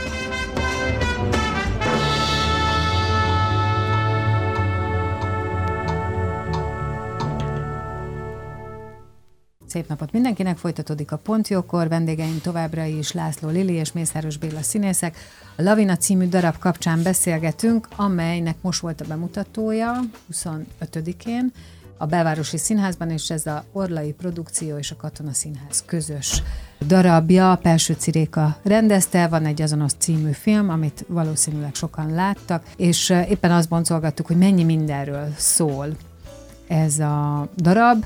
[9.71, 15.17] Szép napot mindenkinek, folytatódik a Pontjókor, vendégeim továbbra is László Lili és Mészáros Béla színészek.
[15.55, 19.99] A Lavina című darab kapcsán beszélgetünk, amelynek most volt a bemutatója
[20.33, 21.51] 25-én
[21.97, 26.43] a Belvárosi Színházban, és ez a Orlai Produkció és a Katona Színház közös
[26.87, 27.59] darabja.
[27.61, 33.69] Perső Ciréka rendezte, van egy azonos című film, amit valószínűleg sokan láttak, és éppen azt
[33.69, 35.87] boncolgattuk, hogy mennyi mindenről szól
[36.67, 38.05] ez a darab,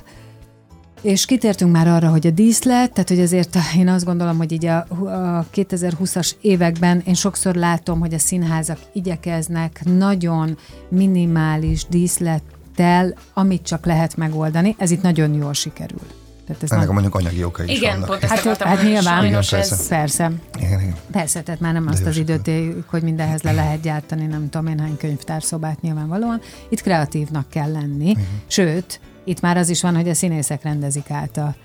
[1.05, 4.65] és kitértünk már arra, hogy a díszlet, tehát hogy azért én azt gondolom, hogy így
[4.65, 10.57] a, a 2020-as években én sokszor látom, hogy a színházak igyekeznek nagyon
[10.89, 14.75] minimális díszlettel, amit csak lehet megoldani.
[14.77, 16.07] Ez itt nagyon jól sikerül.
[16.47, 16.93] Tehát ez Ennek nagy...
[16.93, 18.07] mondjuk anyagi okai is igen, vannak.
[18.07, 19.75] Pont ezt hát, hát nyilván, igen, persze.
[19.87, 20.31] persze.
[20.57, 20.95] Igen, igen.
[21.11, 24.49] Persze, tehát már nem De azt az időt éljük, hogy mindenhez le lehet gyártani, nem
[24.49, 26.41] tudom én hány könyvtárszobát nyilvánvalóan.
[26.69, 28.25] Itt kreatívnak kell lenni, uh-huh.
[28.47, 31.55] sőt, itt már az is van, hogy a színészek rendezik át a,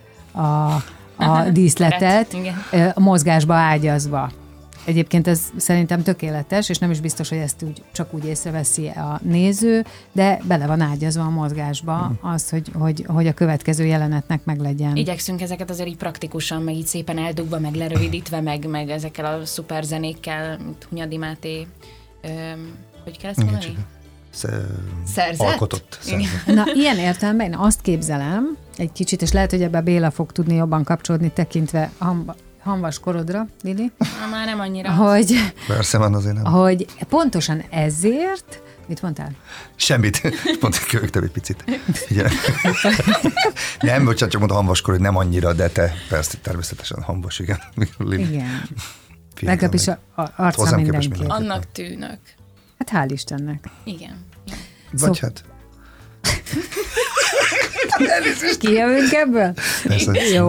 [0.40, 0.74] a,
[1.16, 2.36] a díszletet
[2.94, 4.30] a mozgásba ágyazva.
[4.84, 9.20] Egyébként ez szerintem tökéletes, és nem is biztos, hogy ezt úgy, csak úgy észreveszi a
[9.22, 14.58] néző, de bele van ágyazva a mozgásba az, hogy, hogy, hogy a következő jelenetnek meg
[14.58, 14.96] legyen.
[14.96, 19.44] Igyekszünk ezeket azért így praktikusan, meg így szépen eldugva, meg lerövidítve, meg, meg ezekkel a
[19.44, 21.66] szuper zenékkel, mint Hunyadi Máté,
[22.22, 23.76] öm, hogy kell ezt mondani?
[24.30, 25.46] Szerzett?
[25.46, 25.98] alkotott.
[26.00, 26.46] Szerzett.
[26.46, 30.54] Na, ilyen értelemben én azt képzelem, egy kicsit, és lehet, hogy ebbe Béla fog tudni
[30.54, 33.92] jobban kapcsolódni, tekintve hamba, hanvas korodra, Lili.
[33.98, 34.92] Na, már nem annyira.
[34.92, 36.52] Hogy, Persze van azért nem.
[36.52, 39.32] Hogy pontosan ezért Mit mondtál?
[39.76, 40.20] Semmit.
[40.60, 41.64] Pont köhögtem egy picit.
[43.80, 47.58] nem, bocsánat, csak mondta hanvaskor, hogy nem annyira, de te persze természetesen hanvas, igen.
[48.08, 48.68] Igen.
[49.40, 51.24] Legalábbis a, a arca mindenki.
[51.26, 52.18] Annak tűnök.
[52.86, 53.64] Hát hál' Istennek.
[53.84, 54.24] Igen.
[54.92, 55.26] Vagy Szó...
[55.26, 55.44] hát...
[58.58, 59.54] Kijövünk ebből?
[59.82, 60.28] Persze.
[60.32, 60.48] Jó.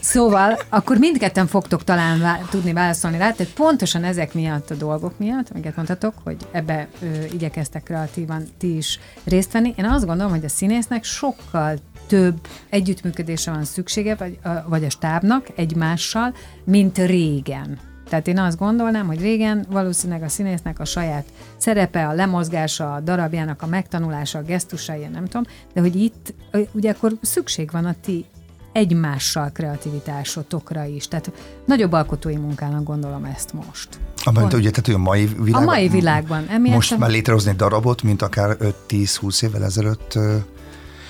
[0.00, 5.18] Szóval, akkor mindketten fogtok talán vá- tudni válaszolni rá, tehát pontosan ezek miatt a dolgok
[5.18, 9.74] miatt, amiket mondhatok, hogy ebbe ö, igyekeztek kreatívan ti is részt venni.
[9.76, 15.46] Én azt gondolom, hogy a színésznek sokkal több együttműködésre van szüksége, vagy, vagy a stábnak
[15.54, 17.78] egymással, mint régen.
[18.08, 21.24] Tehát én azt gondolnám, hogy régen valószínűleg a színésznek a saját
[21.56, 26.34] szerepe, a lemozgása, a darabjának a megtanulása, a gesztusai, nem tudom, de hogy itt
[26.72, 28.24] ugye akkor szükség van a ti
[28.72, 31.08] egymással kreativitásotokra is.
[31.08, 31.32] Tehát
[31.64, 33.88] nagyobb alkotói munkának gondolom ezt most.
[34.24, 35.62] Amint ugye, tehát a mai világban.
[35.62, 36.46] A mai világban.
[36.48, 38.56] Emiatt most már létrehozni egy darabot, mint akár
[38.88, 40.14] 5-10-20 évvel ezelőtt.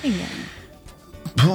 [0.03, 0.27] Igen.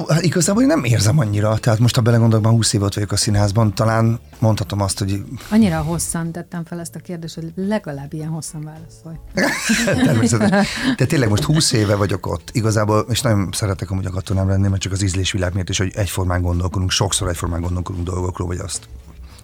[0.07, 3.15] Hát igazából én nem érzem annyira, tehát most ha belegondolok, már 20 évet vagyok a
[3.15, 5.23] színházban, talán mondhatom azt, hogy...
[5.49, 9.15] Annyira hosszan tettem fel ezt a kérdést, hogy legalább ilyen hosszan válaszolj.
[10.05, 10.65] Természetesen.
[10.97, 14.67] De tényleg most 20 éve vagyok ott, igazából, és nagyon szeretek amúgy a katonám lenni,
[14.67, 18.87] mert csak az ízlésvilág miatt is, hogy egyformán gondolkodunk, sokszor egyformán gondolkodunk dolgokról, vagy azt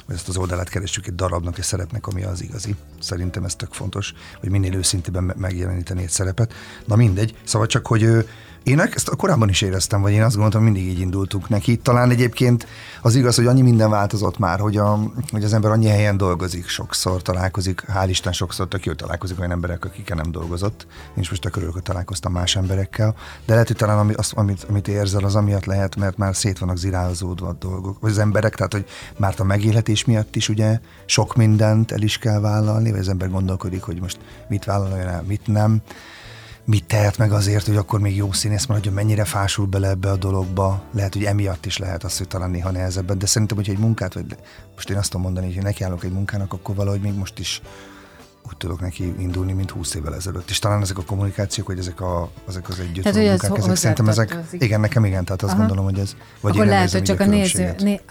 [0.06, 2.76] vagy ezt az oldalát keressük egy darabnak és szerepnek, ami az igazi.
[3.00, 6.54] Szerintem ez tök fontos, hogy minél őszintében megjeleníteni egy szerepet.
[6.86, 8.28] Na mindegy, szóval csak, hogy
[8.68, 11.78] én ezt korábban is éreztem, vagy én azt gondoltam, mindig így indultunk neki.
[11.78, 12.68] Talán egyébként
[13.02, 15.00] az igaz, hogy annyi minden változott már, hogy, a,
[15.32, 19.52] hogy az ember annyi helyen dolgozik, sokszor találkozik, hál' Isten sokszor tök jó találkozik olyan
[19.52, 20.88] emberek, akikkel nem dolgozott.
[20.90, 23.16] Én is most tök örülök, hogy találkoztam más emberekkel.
[23.46, 26.60] De lehet, hogy talán ami, az, amit, amit érzel, az amiatt lehet, mert már szét
[26.60, 28.86] vannak zirálozódva a dolgok, vagy az emberek, tehát hogy
[29.18, 33.30] már a megélhetés miatt is ugye sok mindent el is kell vállalni, vagy az ember
[33.30, 35.82] gondolkodik, hogy most mit vállalja el, mit nem
[36.68, 40.16] mit tehet meg azért, hogy akkor még jó színész maradjon, mennyire fásul bele ebbe a
[40.16, 40.84] dologba.
[40.94, 44.14] Lehet, hogy emiatt is lehet az, hogy talán néha nehezebben, de szerintem, hogy egy munkát,
[44.14, 44.26] vagy
[44.76, 47.62] most én azt tudom mondani, hogy nekiállok egy munkának, akkor valahogy még most is
[48.48, 50.50] úgy tudok neki indulni, mint 20 évvel ezelőtt.
[50.50, 53.76] És talán ezek a kommunikációk, hogy ezek, a, ezek az együtt tehát, munkák, ez ezek
[53.76, 55.60] szerintem ezek, igen, nekem igen, tehát azt Aha.
[55.60, 58.02] gondolom, hogy ez, vagy Akkor lehet, hogy csak a, a néző, né,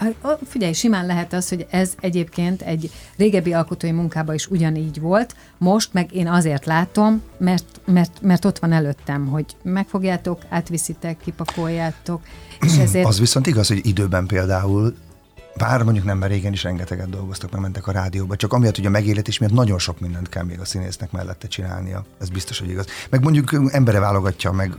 [0.47, 5.93] figyelj, simán lehet az, hogy ez egyébként egy régebbi alkotói munkában is ugyanígy volt, most
[5.93, 12.21] meg én azért látom, mert, mert, mert ott van előttem, hogy megfogjátok, átviszitek, kipakoljátok,
[12.59, 13.05] és ezért...
[13.05, 14.95] Az viszont igaz, hogy időben például
[15.57, 18.85] bár mondjuk nem, mert régen is rengeteget dolgoztak, mert mentek a rádióba, csak amiatt, hogy
[18.85, 22.05] a megéletés miatt nagyon sok mindent kell még a színésznek mellette csinálnia.
[22.21, 22.85] Ez biztos, hogy igaz.
[23.09, 24.73] Meg mondjuk embere válogatja, meg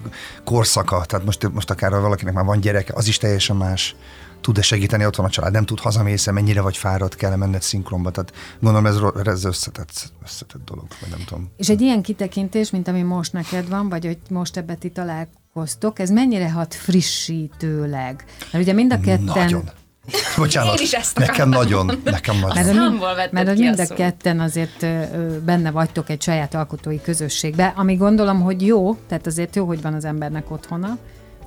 [0.45, 3.97] korszaka, tehát most, most akár valakinek már van gyereke, az is teljesen más
[4.41, 8.11] tud-e segíteni, ott van a család, nem tud hazamész mennyire vagy fáradt, kell menned szinkronba,
[8.11, 11.51] tehát gondolom ez, ez összetett, összetett dolog, vagy nem tudom.
[11.57, 15.99] És egy ilyen kitekintés, mint ami most neked van, vagy hogy most ebbe ti találkoztok,
[15.99, 18.25] ez mennyire hat frissítőleg?
[18.53, 19.25] Mert ugye mind a ketten...
[19.25, 19.71] Nagyon
[20.37, 22.65] Bocsánat, Én is ezt nekem nagyon, nekem nagyon.
[22.65, 24.87] Mert, mind, mert hogy mind a ketten azért
[25.45, 29.95] benne vagytok egy saját alkotói közösségbe, ami gondolom, hogy jó, tehát azért jó, hogy van
[29.95, 30.99] az embernek otthona,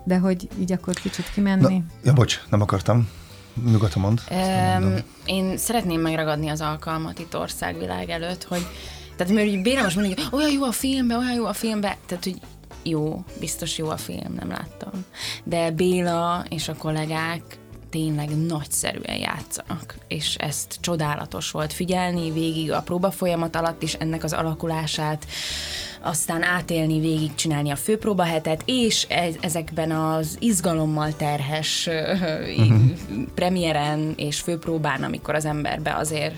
[0.04, 1.78] de hogy így akkor kicsit kimenni.
[1.78, 3.10] Na, ja, bocs, nem akartam.
[3.72, 4.22] Nyugodtan mond.
[4.80, 4.96] Um,
[5.26, 8.66] én szeretném megragadni az alkalmat itt országvilág előtt, hogy
[9.16, 11.98] tehát mert hogy Béla most mondja, hogy olyan jó a filmbe, olyan jó a filmbe,
[12.06, 12.40] tehát hogy
[12.84, 15.06] jó, biztos jó a film, nem láttam.
[15.44, 17.42] De Béla és a kollégák
[17.92, 24.24] tényleg nagyszerűen játszanak, és ezt csodálatos volt figyelni végig a próba folyamat alatt is ennek
[24.24, 25.26] az alakulását,
[26.02, 32.82] aztán átélni, végig csinálni a főpróbahetet, és ez, ezekben az izgalommal terhes uh-huh.
[33.36, 36.36] premieren és főpróbán, amikor az emberbe azért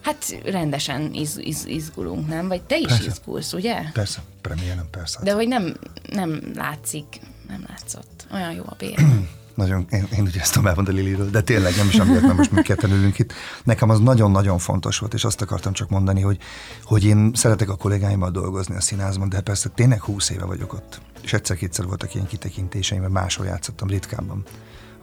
[0.00, 2.48] Hát rendesen iz, iz, izgulunk, nem?
[2.48, 3.04] Vagy te is persze.
[3.04, 3.82] izgulsz, ugye?
[3.92, 5.20] Persze, premiéren persze.
[5.22, 5.76] De hogy nem,
[6.12, 8.26] nem látszik, nem látszott.
[8.32, 8.98] Olyan jó a bér.
[9.60, 12.52] nagyon, én, én ugye ezt tudom elmondani Liliről, de tényleg nem is amiatt, mert most
[12.52, 13.32] mi ketten ülünk itt.
[13.64, 16.38] Nekem az nagyon-nagyon fontos volt, és azt akartam csak mondani, hogy,
[16.84, 21.00] hogy én szeretek a kollégáimmal dolgozni a színházban, de persze tényleg húsz éve vagyok ott.
[21.22, 24.44] És egyszer-kétszer voltak ilyen kitekintéseim, mert máshol játszottam ritkábban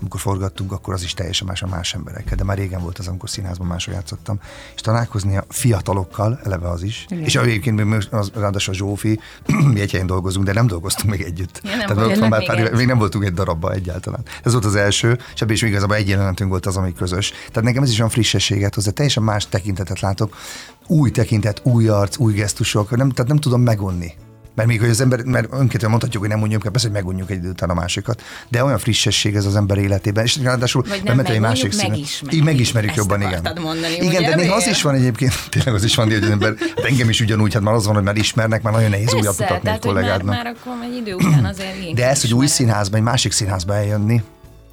[0.02, 3.08] amikor forgattunk, akkor az is teljesen más a más emberekkel, de már régen volt az,
[3.08, 4.40] amikor színházban máshol játszottam,
[4.76, 7.24] és találkozni a fiatalokkal, eleve az is, Igen.
[7.24, 9.20] és egyébként még az, ráadásul a Zsófi,
[9.74, 11.62] mi egy helyen dolgozunk, de nem dolgoztunk még együtt.
[11.64, 14.24] Ja, nem Tehát ott már pár éve, még nem voltunk egy darabban egyáltalán.
[14.44, 17.30] Ez volt az első, és ebből is igazából egy jelenetünk volt az, ami közös.
[17.30, 20.36] Tehát nekem ez is olyan frissességet hozzá, teljesen más tekintetet látok,
[20.88, 24.14] új tekintet, új arc, új gesztusok, nem, tehát nem tudom megunni
[24.58, 27.38] mert még hogy az ember, mert önkéntelen mondhatjuk, hogy nem mondjuk, persze, hogy megunjuk egy
[27.38, 31.40] idő után a másikat, de olyan frissesség ez az ember életében, és ráadásul nem egy
[31.40, 31.96] másik színe.
[32.30, 33.58] Így megismerjük jobban, igen.
[33.62, 36.54] Mondani, igen, de néha az is van egyébként, tényleg az is van, hogy az ember,
[36.76, 39.32] hát engem is ugyanúgy, hát már az van, hogy már ismernek, már nagyon nehéz újra
[39.38, 40.36] mutatni egy kollégádnak.
[40.36, 43.76] Már, már akkor egy idő után azért De ez, hogy új színházba, egy másik színházba
[43.76, 44.22] eljönni,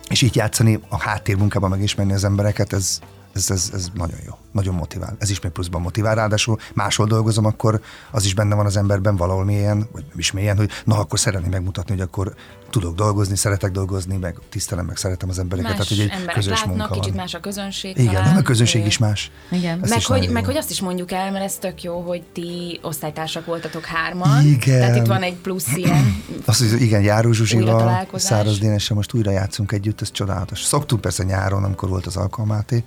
[0.09, 2.99] és így játszani a háttérmunkában megismerni az embereket, ez,
[3.35, 5.17] ez, ez, ez nagyon jó, nagyon motivál.
[5.19, 9.17] Ez is még pluszban motivál, ráadásul máshol dolgozom, akkor az is benne van az emberben
[9.17, 12.35] valahol mélyen, vagy nem is mélyen, hogy na akkor szeretném megmutatni, hogy akkor
[12.71, 15.77] tudok dolgozni, szeretek dolgozni, meg tisztelem, meg szeretem az embereket.
[15.77, 17.21] Más tehát, hogy egy közös látnak, munka kicsit van.
[17.21, 17.99] más a közönség.
[17.99, 19.31] Igen, talán, nem a közönség is más.
[19.51, 19.79] Igen.
[19.79, 22.81] meg, is hogy, meg hogy azt is mondjuk el, mert ez tök jó, hogy ti
[22.83, 24.45] osztálytársak voltatok hárman.
[24.45, 24.81] Igen.
[24.81, 26.23] Tehát itt van egy plusz ilyen.
[26.47, 30.63] Azt, hogy igen, Járó Zsuzsival, Száraz Dénessel most újra játszunk együtt, ez csodálatos.
[30.63, 32.85] Szoktunk persze nyáron, amikor volt az alkalmáté,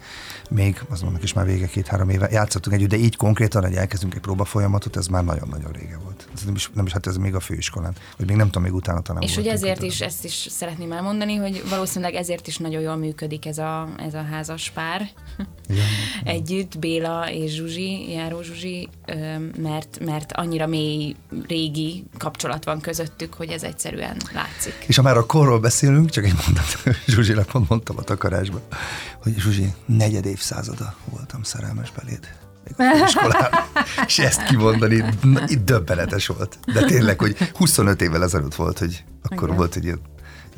[0.50, 4.14] még, az mondjuk is már vége két-három éve, játszottunk együtt, de így konkrétan, hogy elkezdünk
[4.14, 6.28] egy próba folyamatot, ez már nagyon-nagyon rége volt.
[6.36, 8.74] Ez nem is, nem is, hát ez még a főiskolán, vagy még nem tudom, még
[8.74, 9.22] utána talán.
[9.22, 13.46] És hogy ezért is, ezt is szeretném elmondani, hogy valószínűleg ezért is nagyon jól működik
[13.46, 15.10] ez a, ez a házas pár.
[15.68, 15.84] Ja.
[16.34, 18.90] Együtt, Béla és Zsuzsi, Járó Zsuzsi,
[19.58, 21.16] mert, mert annyira mély,
[21.48, 24.74] régi kapcsolat van közöttük, hogy ez egyszerűen látszik.
[24.88, 28.62] És ha már a korról beszélünk, csak egy mondat, Zsuzsinak mondtam a takarásban,
[29.22, 32.20] hogy Zsuzsi, negyed évszázada voltam szerelmes beléd
[34.08, 35.04] és ezt kimondani,
[35.48, 36.58] itt döbbenetes volt.
[36.74, 39.56] De tényleg, hogy 25 évvel ezelőtt volt, hogy akkor Igen.
[39.56, 40.00] volt egy ilyen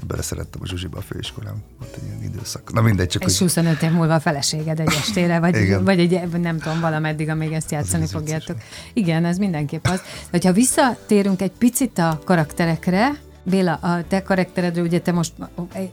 [0.08, 1.56] beleszerettem a Zsuzsiba a főiskolám.
[1.80, 2.74] Volt egy ilyen időszak.
[2.74, 3.38] Na mindegy, csak És hogy...
[3.38, 7.72] 25 év múlva a feleséged egy estére, vagy, vagy egy, nem tudom, valameddig, amíg ezt
[7.72, 8.58] játszani az fogjátok.
[8.94, 10.02] Igen, ez mindenképp az.
[10.32, 13.12] Hogyha visszatérünk egy picit a karakterekre,
[13.44, 15.34] Béla, a te karakteredről ugye te most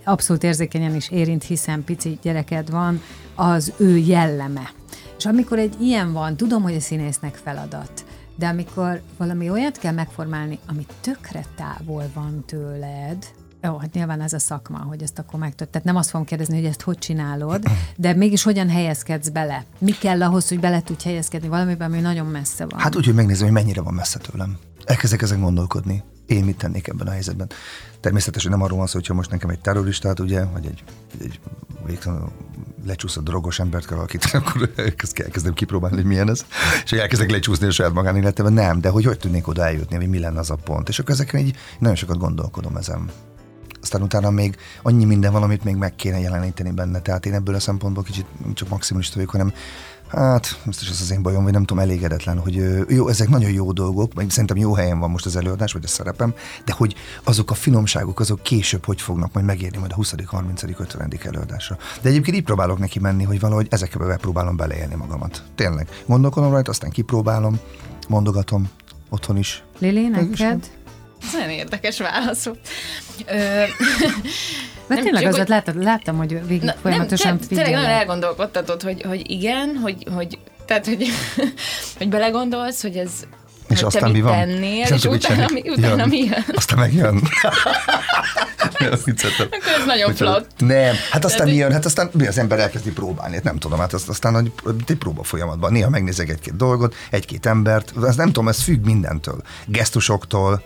[0.05, 3.03] abszolút érzékenyen is érint, hiszen pici gyereked van,
[3.35, 4.71] az ő jelleme.
[5.19, 8.05] És amikor egy ilyen van, tudom, hogy a színésznek feladat,
[8.37, 13.27] de amikor valami olyat kell megformálni, ami tökre távol van tőled,
[13.63, 15.71] Jó, hát nyilván ez a szakma, hogy ezt akkor megtört.
[15.71, 17.63] Tehát nem azt fogom kérdezni, hogy ezt hogy csinálod,
[17.97, 19.65] de mégis hogyan helyezkedsz bele?
[19.79, 22.81] Mi kell ahhoz, hogy bele tudj helyezkedni valamiben, ami nagyon messze van?
[22.81, 24.59] Hát úgy, hogy megnézem, hogy mennyire van messze tőlem.
[24.85, 26.03] Elkezdek ezen gondolkodni.
[26.27, 27.51] Én mit tennék ebben a helyzetben?
[28.01, 30.85] Természetesen nem arról van szó, hogyha most nekem egy terroristát, ugye, vagy egy,
[31.21, 31.41] egy
[31.87, 32.29] végtelenül
[32.87, 36.45] lecsúszott drogos embert kell alakítani, akkor elkezdem kipróbálni, hogy milyen ez,
[36.85, 38.53] és elkezdek lecsúszni a saját magánéletében.
[38.53, 40.89] Nem, de hogy hogy tudnék oda eljutni, hogy mi lenne az a pont.
[40.89, 43.11] És akkor ezeken így nagyon sokat gondolkodom ezen
[43.87, 47.01] aztán utána még annyi minden van, amit még meg kéne jeleníteni benne.
[47.01, 49.53] Tehát én ebből a szempontból kicsit csak maximalista vagyok, hanem
[50.09, 53.73] Hát, biztos ez az én bajom, vagy nem tudom, elégedetlen, hogy jó, ezek nagyon jó
[53.73, 57.51] dolgok, vagy szerintem jó helyen van most az előadás, vagy a szerepem, de hogy azok
[57.51, 61.13] a finomságok, azok később hogy fognak majd megérni majd a 20., 30., 50.
[61.25, 61.77] előadásra.
[62.03, 65.43] De egyébként így próbálok neki menni, hogy valahogy ezekbe bepróbálom beleélni magamat.
[65.55, 65.89] Tényleg.
[66.07, 67.59] Gondolkodom rajta, aztán kipróbálom,
[68.09, 68.71] mondogatom
[69.09, 69.65] otthon is.
[69.79, 70.71] Lili, neked?
[71.23, 72.47] Ez nagyon érdekes válasz
[74.87, 79.03] Mert tényleg csak, azért láttam, láttam, hogy végig na, folyamatosan nem, Tényleg nagyon elgondolkodtatod, hogy,
[79.03, 81.07] hogy igen, hogy, hogy tehát, hogy,
[81.99, 83.11] hogy belegondolsz, hogy ez
[83.69, 84.33] és hogy aztán mi van?
[84.33, 86.09] Tennél, és, és utána, mi, utána jön.
[86.09, 86.45] mi jön?
[86.55, 87.23] Aztán megjön.
[88.59, 90.51] Akkor ez nagyon flott.
[90.59, 91.73] Nem, hát aztán mi jön?
[91.73, 94.53] Hát aztán mi az ember elkezdi próbálni, hát nem tudom, hát azt, aztán hogy
[94.87, 95.73] egy próba folyamatban.
[95.73, 99.43] Néha megnézek egy-két dolgot, egy-két embert, ez nem tudom, ez függ mindentől.
[99.67, 100.63] Gesztusoktól,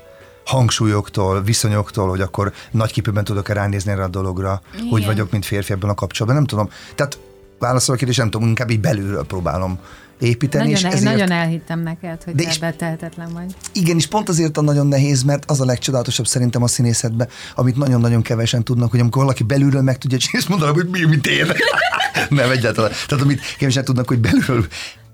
[0.51, 4.87] hangsúlyoktól, viszonyoktól, hogy akkor nagy képűben tudok-e ránézni erre a dologra, Igen.
[4.87, 6.69] hogy vagyok, mint férfi ebben a kapcsolatban, nem tudom.
[6.95, 7.19] Tehát
[7.59, 9.79] válaszolok kérdés, nem tudom, inkább így belülről próbálom
[10.21, 10.73] építeni.
[10.73, 11.13] Nagyon, és ezért...
[11.13, 13.55] nagyon elhittem neked, hogy de te tehetetlen vagy.
[13.73, 17.77] Igen, és pont azért a nagyon nehéz, mert az a legcsodálatosabb szerintem a színészetben, amit
[17.77, 21.27] nagyon-nagyon kevesen tudnak, hogy amikor valaki belülről meg tudja csinálni, és mondanak, hogy mi, mit
[21.27, 21.47] én.
[22.29, 22.91] Nem egyáltalán.
[23.09, 24.67] Tehát amit kevesen tudnak, hogy belülről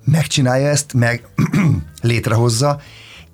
[0.05, 1.29] megcsinálja ezt, meg
[2.03, 2.81] létrehozza,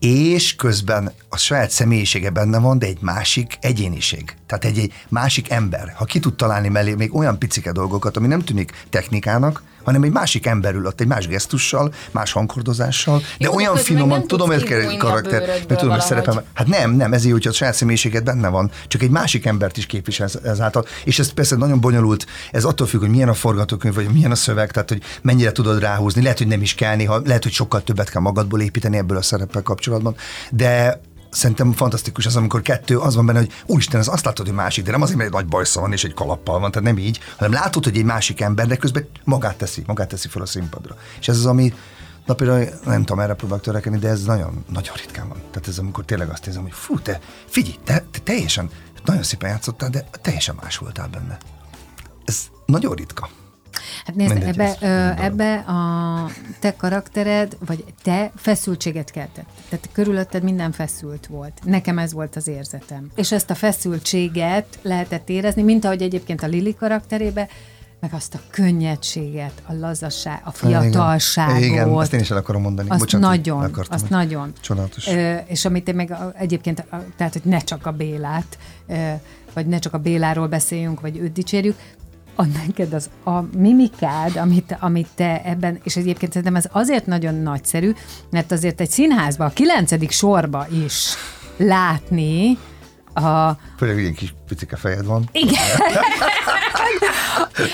[0.03, 4.35] és közben a saját személyisége benne van, de egy másik egyéniség.
[4.47, 5.93] Tehát egy, egy másik ember.
[5.97, 10.11] Ha ki tud találni mellé még olyan picike dolgokat, ami nem tűnik technikának, hanem egy
[10.13, 14.63] másik ember ül ott, egy más gesztussal, más hangkordozással, de Jó, olyan finoman, tudom, hogy
[14.63, 16.41] kell karakter, mert tudom, hogy szerepem.
[16.53, 19.87] Hát nem, nem, ezért, hogy a saját személyiséget benne van, csak egy másik embert is
[19.87, 20.85] képvisel ezáltal.
[21.05, 24.35] És ez persze nagyon bonyolult, ez attól függ, hogy milyen a forgatókönyv, vagy milyen a
[24.35, 26.23] szöveg, tehát hogy mennyire tudod ráhúzni.
[26.23, 29.23] Lehet, hogy nem is kell néha, lehet, hogy sokkal többet kell magadból építeni ebből a
[29.23, 30.15] szereppel kapcsolatban,
[30.51, 31.01] de
[31.33, 34.85] szerintem fantasztikus az, amikor kettő az van benne, hogy úristen, az azt látod, hogy másik,
[34.85, 37.21] de nem azért, mert egy nagy bajsza van és egy kalappal van, tehát nem így,
[37.37, 40.97] hanem látod, hogy egy másik ember, de közben magát teszi, magát teszi fel a színpadra.
[41.21, 41.75] És ez az, ami
[42.27, 45.39] na például nem tudom, erre próbálok törekedni, de ez nagyon, nagyon ritkán van.
[45.39, 48.71] Tehát ez amikor tényleg azt érzem, hogy fú, te figyelj, te, te teljesen,
[49.05, 51.39] nagyon szépen játszottál, de teljesen más voltál benne.
[52.25, 53.29] Ez nagyon ritka.
[54.05, 59.47] Hát nézd, Mindegy, ebbe, ö, ebbe a te karaktered, vagy te feszültséget keltett.
[59.69, 61.61] Tehát körülötted minden feszült volt.
[61.65, 63.11] Nekem ez volt az érzetem.
[63.15, 67.49] És ezt a feszültséget lehetett érezni, mint ahogy egyébként a Lili karakterébe,
[68.01, 71.57] meg azt a könnyedséget, a lazasság, a fiatalságot.
[71.57, 72.89] Igen, igen azt én is el akarom mondani.
[72.89, 74.53] Azt Bocsánat, nagyon, akartam, azt nagyon.
[74.61, 75.07] Csodálatos.
[75.07, 76.85] Ö, és amit én meg egyébként,
[77.17, 79.13] tehát, hogy ne csak a Bélát, ö,
[79.53, 81.79] vagy ne csak a Béláról beszéljünk, vagy őt dicsérjük,
[82.35, 87.35] a neked az a mimikád, amit, amit te ebben, és egyébként szerintem ez azért nagyon
[87.35, 87.93] nagyszerű,
[88.31, 91.15] mert azért egy színházban, a kilencedik sorba is
[91.57, 92.59] látni,
[93.15, 93.57] a...
[93.79, 95.29] Főleg ilyen kis picike fejed van.
[95.33, 95.63] Igen.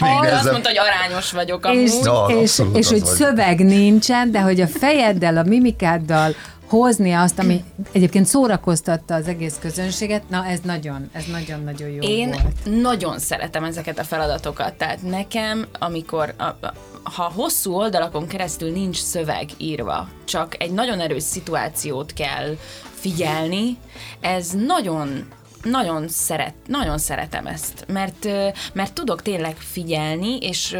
[0.00, 1.80] Még azt mondta, hogy arányos vagyok amúgy.
[1.80, 6.34] És, no, és, és hogy szöveg nincsen, de hogy a fejeddel, a mimikáddal,
[6.68, 12.30] hozni azt, ami egyébként szórakoztatta az egész közönséget, na ez nagyon, ez nagyon-nagyon jó Én
[12.30, 12.82] volt.
[12.82, 18.96] nagyon szeretem ezeket a feladatokat, tehát nekem, amikor, a, a, ha hosszú oldalakon keresztül nincs
[18.96, 22.56] szöveg írva, csak egy nagyon erős szituációt kell
[22.94, 23.76] figyelni,
[24.20, 25.28] ez nagyon
[25.62, 28.28] nagyon, szeret, nagyon szeretem ezt, mert,
[28.72, 30.76] mert tudok tényleg figyelni, és,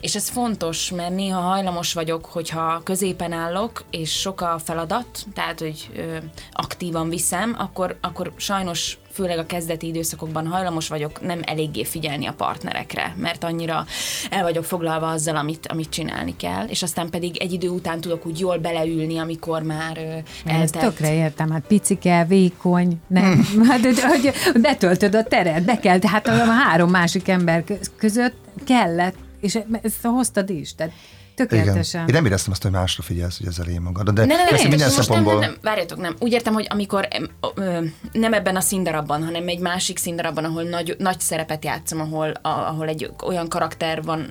[0.00, 5.60] és ez fontos, mert néha hajlamos vagyok, hogyha középen állok, és sok a feladat, tehát,
[5.60, 5.90] hogy
[6.52, 12.32] aktívan viszem, akkor, akkor sajnos főleg a kezdeti időszakokban hajlamos vagyok nem eléggé figyelni a
[12.32, 13.86] partnerekre, mert annyira
[14.30, 18.26] el vagyok foglalva azzal, amit, amit csinálni kell, és aztán pedig egy idő után tudok
[18.26, 20.62] úgy jól beleülni, amikor már eltelt.
[20.62, 23.64] Ezt tökre értem, hát picike, vékony, nem, hmm.
[23.64, 27.64] hát hogy betöltöd a teret, be kell, tehát a három másik ember
[27.96, 30.92] között kellett, és ezt hoztad is, tehát
[31.48, 32.02] Tökéletesen.
[32.02, 32.08] Igen.
[32.08, 34.10] Én nem éreztem azt, hogy másra figyelsz, hogy ez elé magad.
[34.10, 35.32] De ne, ne, ne, minden szempontból...
[35.32, 36.16] Nem, nem, várjatok, nem.
[36.18, 37.08] Úgy értem, hogy amikor
[38.12, 42.88] nem ebben a színdarabban, hanem egy másik színdarabban, ahol nagy, nagy szerepet játszom, ahol, ahol
[42.88, 44.26] egy olyan karakter van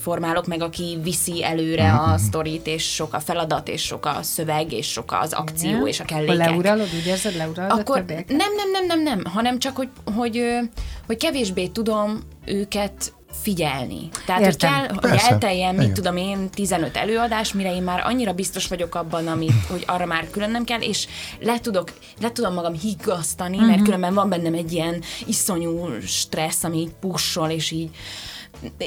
[0.00, 4.72] formálok, meg aki viszi előre a sztorit, és sok a feladat, és sok a szöveg,
[4.72, 5.86] és sok az akció, Igen.
[5.86, 6.36] és a kellékek.
[6.36, 8.36] leuralod, úgy érzed, leuralod a Akkor többieket?
[8.36, 10.58] nem, nem, nem, nem, nem, hanem csak, hogy, hogy, ö,
[11.06, 14.08] hogy kevésbé tudom őket figyelni.
[14.26, 14.72] Tehát, Értem.
[14.72, 15.30] hogy kell, hogy Persze.
[15.30, 15.94] elteljen, mit Igen.
[15.94, 20.30] tudom én, 15 előadás, mire én már annyira biztos vagyok abban, amit, hogy arra már
[20.30, 21.06] külön nem kell, és
[21.40, 23.66] le, tudok, le tudom magam higgasztani, Mhm.
[23.66, 27.90] mert különben van bennem egy ilyen iszonyú stressz, ami így pussol, és így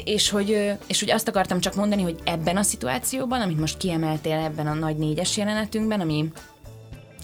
[0.04, 4.38] és hogy, és hogy azt akartam csak mondani, hogy ebben a szituációban, amit most kiemeltél
[4.38, 6.24] ebben a nagy négyes jelenetünkben, ami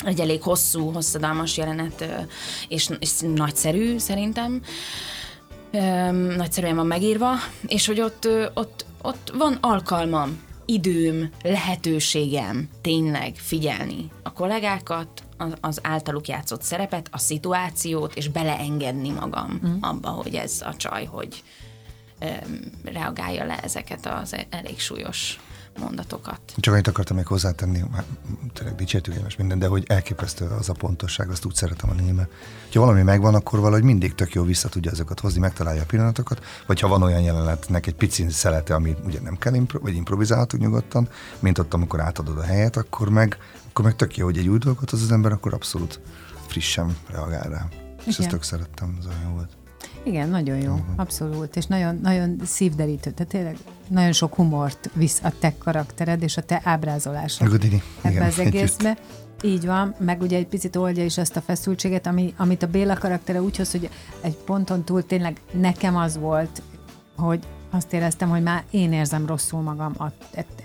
[0.04, 2.26] egy elég hosszú, hosszadalmas jelenet,
[2.68, 4.62] és, és nagyszerű szerintem,
[6.36, 7.32] nagyszerűen van megírva,
[7.66, 15.08] és hogy ott, ott, ott van alkalmam, időm, lehetőségem tényleg figyelni a kollégákat,
[15.60, 19.76] az, általuk játszott szerepet, a szituációt, és beleengedni magam mm.
[19.80, 21.42] abba, hogy ez a csaj, hogy
[22.84, 25.38] reagálja le ezeket az e- elég súlyos
[25.78, 26.40] mondatokat.
[26.56, 28.04] Csak annyit akartam még hozzátenni, hát,
[28.52, 32.28] tényleg dicsértük minden, de hogy elképesztő az a pontosság, azt úgy szeretem a német.
[32.72, 36.44] Ha valami megvan, akkor valahogy mindig tök jó vissza tudja azokat hozni, megtalálja a pillanatokat,
[36.66, 40.62] vagy ha van olyan jelenetnek egy pici szelete, ami ugye nem kell impro- vagy improvizálhatunk
[40.62, 41.08] nyugodtan,
[41.38, 44.58] mint ott, amikor átadod a helyet, akkor meg, akkor meg tök jó, hogy egy új
[44.58, 46.00] dolgot az az ember, akkor abszolút
[46.46, 47.68] frissen reagál rá.
[47.98, 48.30] És ezt Igen.
[48.30, 49.65] tök szerettem, az olyan jó volt.
[50.02, 53.56] Igen, nagyon jó, abszolút, és nagyon, nagyon szívderítő, tehát tényleg
[53.88, 57.82] nagyon sok humort visz a te karaktered és a te ábrázolásod Meg a Dini.
[58.02, 58.96] ebbe Igen, az egészbe.
[59.42, 62.96] Így van, meg ugye egy picit oldja is ezt a feszültséget, ami, amit a Béla
[62.98, 63.88] karaktere úgy hoz, hogy
[64.20, 66.62] egy ponton túl tényleg nekem az volt,
[67.16, 70.06] hogy azt éreztem, hogy már én érzem rosszul magam a,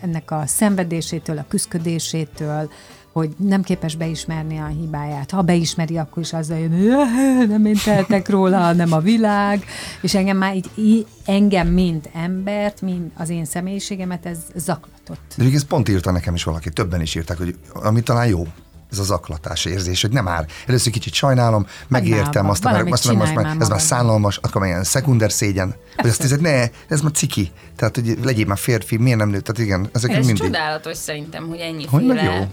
[0.01, 2.72] ennek a szenvedésétől, a küszködésétől,
[3.12, 5.32] hogy nem képes beismerni a hibáját.
[5.32, 7.07] Ha beismeri, akkor is azzal jön,
[7.38, 9.66] hogy nem én tehetek róla, hanem a világ,
[10.01, 15.34] és engem már így, engem, mint embert, mint az én személyiségemet, ez zaklatott.
[15.38, 18.47] De ez pont írta nekem is valaki, többen is írták, hogy ami talán jó,
[18.92, 20.46] ez az zaklatás érzés, hogy nem már.
[20.68, 24.38] Először kicsit sajnálom, megértem, már, azt valamit azt mondom, most már, már ez már szánalmas,
[24.38, 27.52] akkor már ilyen szekunder szégyen, hogy azt hiszed, ne, ez már ciki.
[27.76, 29.39] Tehát, hogy legyél már férfi, miért nem nő?
[29.39, 30.44] Tehát igen, ezek Ez mindig.
[30.44, 32.48] csodálatos szerintem, hogy ennyi Hogy féle, jó.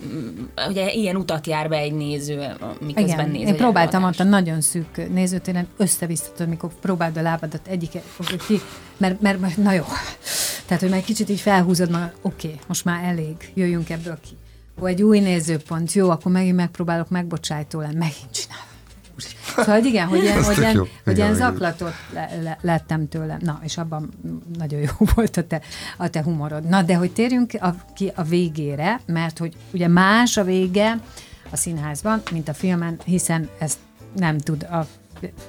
[0.69, 4.61] ugye ilyen utat jár be egy néző, miközben Igen, néz én próbáltam ott a nagyon
[4.61, 7.91] szűk nézőtéren össze-vissza, tudod, mikor próbáld a lábadat egyik
[8.47, 8.61] ki,
[8.97, 9.85] mert, mert, mert, na jó.
[10.67, 14.19] Tehát, hogy már egy kicsit így felhúzod magad, oké, okay, most már elég, jöjjünk ebből
[14.29, 14.37] ki.
[14.83, 18.67] Egy új nézőpont, jó, akkor megint megpróbálok megbocsájtól lenni, megint csinálom.
[19.57, 23.37] Szóval igen, hogy ilyen, hogy ilyen, hogy Igen, ilyen zaklatott le, le, lettem tőle.
[23.41, 24.09] Na, és abban
[24.59, 25.61] nagyon jó volt a te,
[25.97, 26.65] a te humorod.
[26.65, 31.01] Na, de hogy térjünk a, ki a végére, mert hogy ugye más a vége
[31.51, 33.79] a színházban, mint a filmen, hiszen ezt
[34.17, 34.87] nem tud a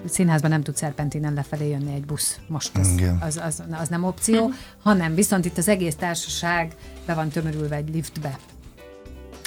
[0.06, 2.40] színházban nem tud szerpentinen lefelé jönni egy busz.
[2.48, 3.18] Most Igen.
[3.22, 4.52] az, az, az nem opció,
[4.84, 6.76] hanem viszont itt az egész társaság
[7.06, 8.38] be van tömörülve egy liftbe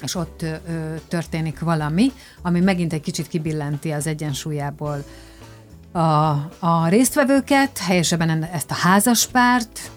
[0.02, 0.56] és ott ö,
[1.08, 5.04] történik valami, ami megint egy kicsit kibillenti az egyensúlyából
[5.92, 6.00] a,
[6.58, 9.90] a résztvevőket, helyesebben ezt a házaspárt,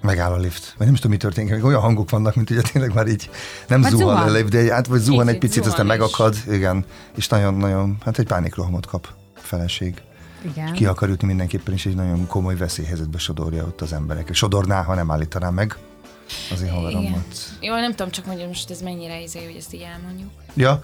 [0.00, 0.74] Megáll a lift.
[0.76, 1.64] Vagy nem is tudom, mi történik.
[1.64, 3.30] Olyan hangok vannak, mint ugye tényleg már így
[3.68, 4.28] nem Vagy zuhan, zuhan.
[4.28, 6.16] a lift, de át, vagy zuhan egy picit, aztán zuhan is.
[6.16, 6.54] megakad.
[6.54, 6.84] Igen.
[7.16, 10.02] És nagyon-nagyon, hát egy pánikrohamot kap a feleség.
[10.44, 14.34] igen, Ki akar jutni mindenképpen, és egy nagyon komoly veszélyhelyzetbe sodorja ott az emberek.
[14.34, 15.76] Sodorná, ha nem állítaná meg
[16.52, 17.24] az én Igen.
[17.60, 20.30] Jó, nem tudom csak, hogy most ez mennyire izé, hogy ezt így elmondjuk.
[20.54, 20.82] Ja,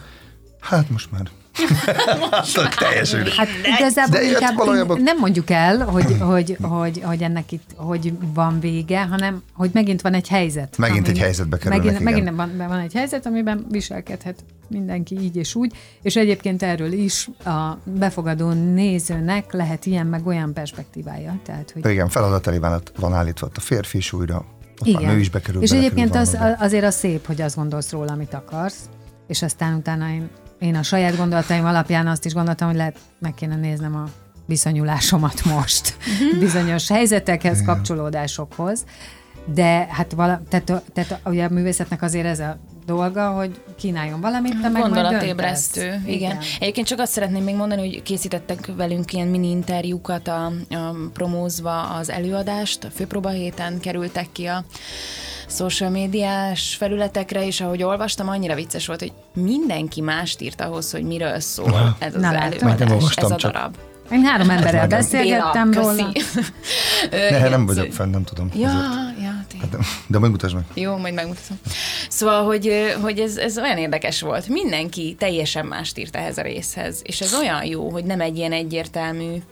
[0.61, 1.31] hát most már.
[2.31, 3.27] hát, teljesen.
[3.37, 8.13] Hát igazából De inkább valójában- nem mondjuk el, hogy, hogy, hogy, hogy ennek itt hogy
[8.35, 10.77] van vége, hanem hogy megint van egy helyzet.
[10.79, 12.35] Megint egy helyzetbe kerülnek, megint, igen.
[12.35, 15.73] megint van, van egy helyzet, amiben viselkedhet mindenki így és úgy,
[16.03, 21.41] és egyébként erről is a befogadó nézőnek lehet ilyen meg olyan perspektívája.
[21.45, 22.59] Tehát, hogy Igen, feladat elé
[22.97, 24.45] van, állítva a férfi is újra,
[24.81, 25.63] a nő is bekerül.
[25.63, 28.89] És egyébként az, azért az szép, hogy azt gondolsz róla, amit akarsz,
[29.27, 30.29] és aztán utána én,
[30.59, 34.09] én a saját gondolataim alapján azt is gondoltam, hogy lehet meg kéne néznem a
[34.47, 35.97] viszonyulásomat most
[36.39, 38.85] bizonyos helyzetekhez, kapcsolódásokhoz,
[39.55, 42.59] de hát vala, tehát, tehát ugye a művészetnek azért ez a
[42.91, 46.05] dolga, hogy kínáljon valamit, te meg Gondolatébresztő, igen.
[46.07, 46.39] igen.
[46.61, 51.81] Egyébként csak azt szeretném még mondani, hogy készítettek velünk ilyen mini interjúkat a, a promózva
[51.81, 54.65] az előadást, a főpróba héten kerültek ki a
[55.49, 61.03] social médiás felületekre, és ahogy olvastam, annyira vicces volt, hogy mindenki mást írt ahhoz, hogy
[61.03, 63.53] miről szól ez az Na, előadás, ez a csak.
[63.53, 63.77] darab.
[64.11, 66.13] Én három emberrel beszélgettem Béla, róla.
[67.31, 68.51] Ne, nem vagyok fenn, nem tudom.
[68.55, 68.69] Ja.
[69.71, 70.65] De, de majd mutasd meg.
[70.75, 71.59] Jó, majd megmutatom.
[72.09, 74.49] Szóval, hogy, hogy ez, ez olyan érdekes volt.
[74.49, 77.01] Mindenki teljesen mást írt ehhez a részhez.
[77.03, 79.43] És ez olyan jó, hogy nem egy ilyen egyértelmű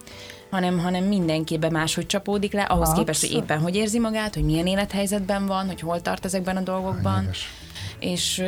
[0.50, 2.98] hanem, hanem mindenkibe máshogy csapódik le, ahhoz Abszolút.
[2.98, 6.60] képest, hogy éppen hogy érzi magát, hogy milyen élethelyzetben van, hogy hol tart ezekben a
[6.60, 7.18] dolgokban.
[7.18, 7.48] Lényeges.
[7.98, 8.42] És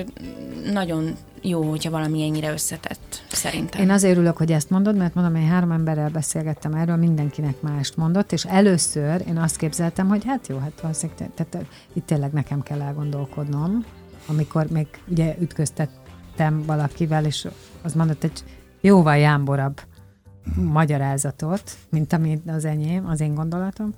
[0.72, 3.80] nagyon jó, hogyha valami ennyire összetett, szerintem.
[3.80, 7.96] Én azért örülök, hogy ezt mondod, mert mondom, én három emberrel beszélgettem erről, mindenkinek mást
[7.96, 12.32] mondott, és először én azt képzeltem, hogy hát jó, hát valószínűleg, te- tehát itt tényleg
[12.32, 13.84] nekem kell elgondolkodnom,
[14.26, 17.48] amikor még ugye ütköztettem valakivel, és
[17.82, 18.44] az mondott egy
[18.80, 19.80] jóval jámborabb
[20.54, 23.94] magyarázatot, mint ami az enyém, az én gondolatom.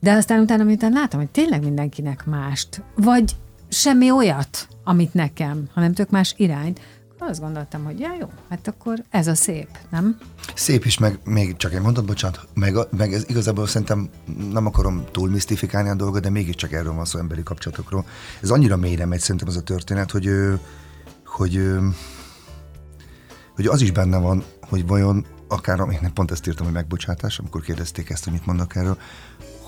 [0.00, 3.36] De aztán utána, miután látom, hogy tényleg mindenkinek mást, vagy
[3.70, 6.80] semmi olyat, amit nekem, hanem tök más irányt,
[7.18, 10.18] azt gondoltam, hogy ja, jó, hát akkor ez a szép, nem?
[10.54, 14.10] Szép is, meg még csak egy mondat, bocsánat, meg, meg ez igazából szerintem
[14.52, 18.04] nem akarom túl misztifikálni a dolgot, de mégiscsak erről van szó emberi kapcsolatokról.
[18.42, 20.30] Ez annyira mélyre megy szerintem az a történet, hogy,
[21.24, 21.68] hogy,
[23.54, 27.60] hogy az is benne van, hogy vajon akár, én pont ezt írtam, hogy megbocsátás, amikor
[27.60, 28.98] kérdezték ezt, hogy mit mondok erről,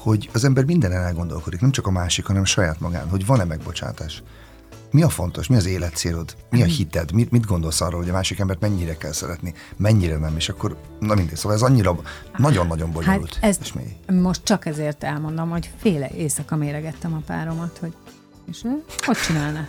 [0.03, 4.23] hogy az ember minden elgondolkodik, nem csak a másik, hanem saját magán, hogy van-e megbocsátás.
[4.91, 5.47] Mi a fontos?
[5.47, 6.37] Mi az életcélod?
[6.51, 7.13] Mi a hited?
[7.13, 9.55] Mit, mit gondolsz arról, hogy a másik embert mennyire kell szeretni?
[9.77, 10.37] Mennyire nem?
[10.37, 12.01] És akkor, na mindegy, szóval ez annyira
[12.37, 13.35] nagyon-nagyon bonyolult.
[13.35, 13.59] Hát ez
[14.15, 17.93] most csak ezért elmondom, hogy féle éjszaka méregettem a páromat, hogy
[18.51, 18.63] és
[19.07, 19.65] hogy csinálná?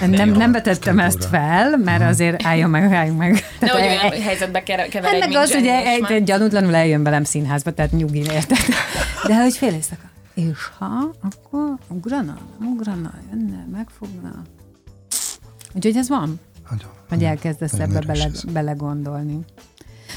[0.00, 3.30] Nem, jó, nem betettem tök ezt fel, mert azért álljon meg, álljunk meg.
[3.60, 7.02] Nehogy Tehát, olyan e- helyzetbe kever- keveredj, Hát meg az, ugye egy, egy gyanútlanul eljön
[7.02, 8.58] velem színházba, tehát nyugin érted.
[9.26, 10.02] De hogy fél éjszaka.
[10.34, 14.42] És ha, akkor ugrana, nem ugrana, jönne, megfogna.
[15.72, 19.38] Úgyhogy ez van, Nagyon, hogy elkezdesz nagyon ebbe bele, belegondolni.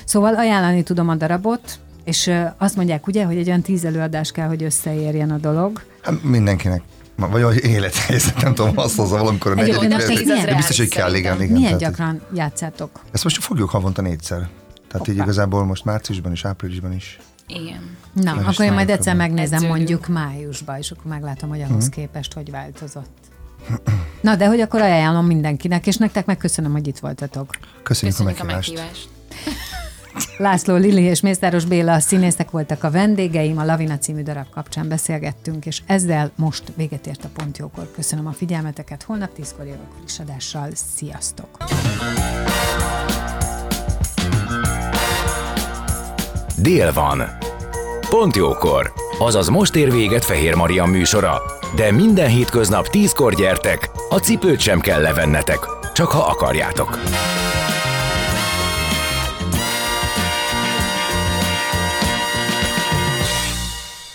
[0.05, 4.47] Szóval ajánlani tudom a darabot, és azt mondják ugye, hogy egy olyan tíz előadás kell,
[4.47, 5.82] hogy összeérjen a dolog.
[6.01, 6.82] Hát mindenkinek.
[7.18, 9.89] Ma- Vagy hogy élethelyzet, nem tudom, azt hozza valamikor a negyedik
[10.28, 11.57] De biztos, hogy kell, igen, igen.
[11.57, 12.99] Milyen gyakran játszátok?
[13.11, 14.47] Ezt most fogjuk havonta négyszer.
[14.91, 17.20] Tehát így igazából most márciusban is, áprilisban is.
[17.47, 17.97] Igen.
[18.13, 21.72] Na, is akkor én majd egyszer megnézem mondjuk májusban, és akkor meglátom, hogy Mhm.
[21.72, 23.09] ahhoz képest hogy változott.
[24.22, 27.57] Na, de hogy akkor ajánlom mindenkinek, és nektek megköszönöm, hogy itt voltatok.
[27.84, 29.09] Köszönjük, Köszönjük a a meghívást.
[30.38, 35.65] László Lili és Mészáros Béla színészek voltak a vendégeim, a Lavina című darab kapcsán beszélgettünk,
[35.65, 37.91] és ezzel most véget ért a Pontjókor.
[37.91, 40.70] Köszönöm a figyelmeteket, holnap tízkor jövök friss adással.
[40.95, 41.57] Sziasztok!
[46.61, 47.22] Dél van.
[48.09, 48.93] Pont jókor.
[49.20, 51.41] Azaz most ér véget Fehér Maria műsora.
[51.76, 55.59] De minden hétköznap tízkor gyertek, a cipőt sem kell levennetek,
[55.93, 56.99] csak ha akarjátok.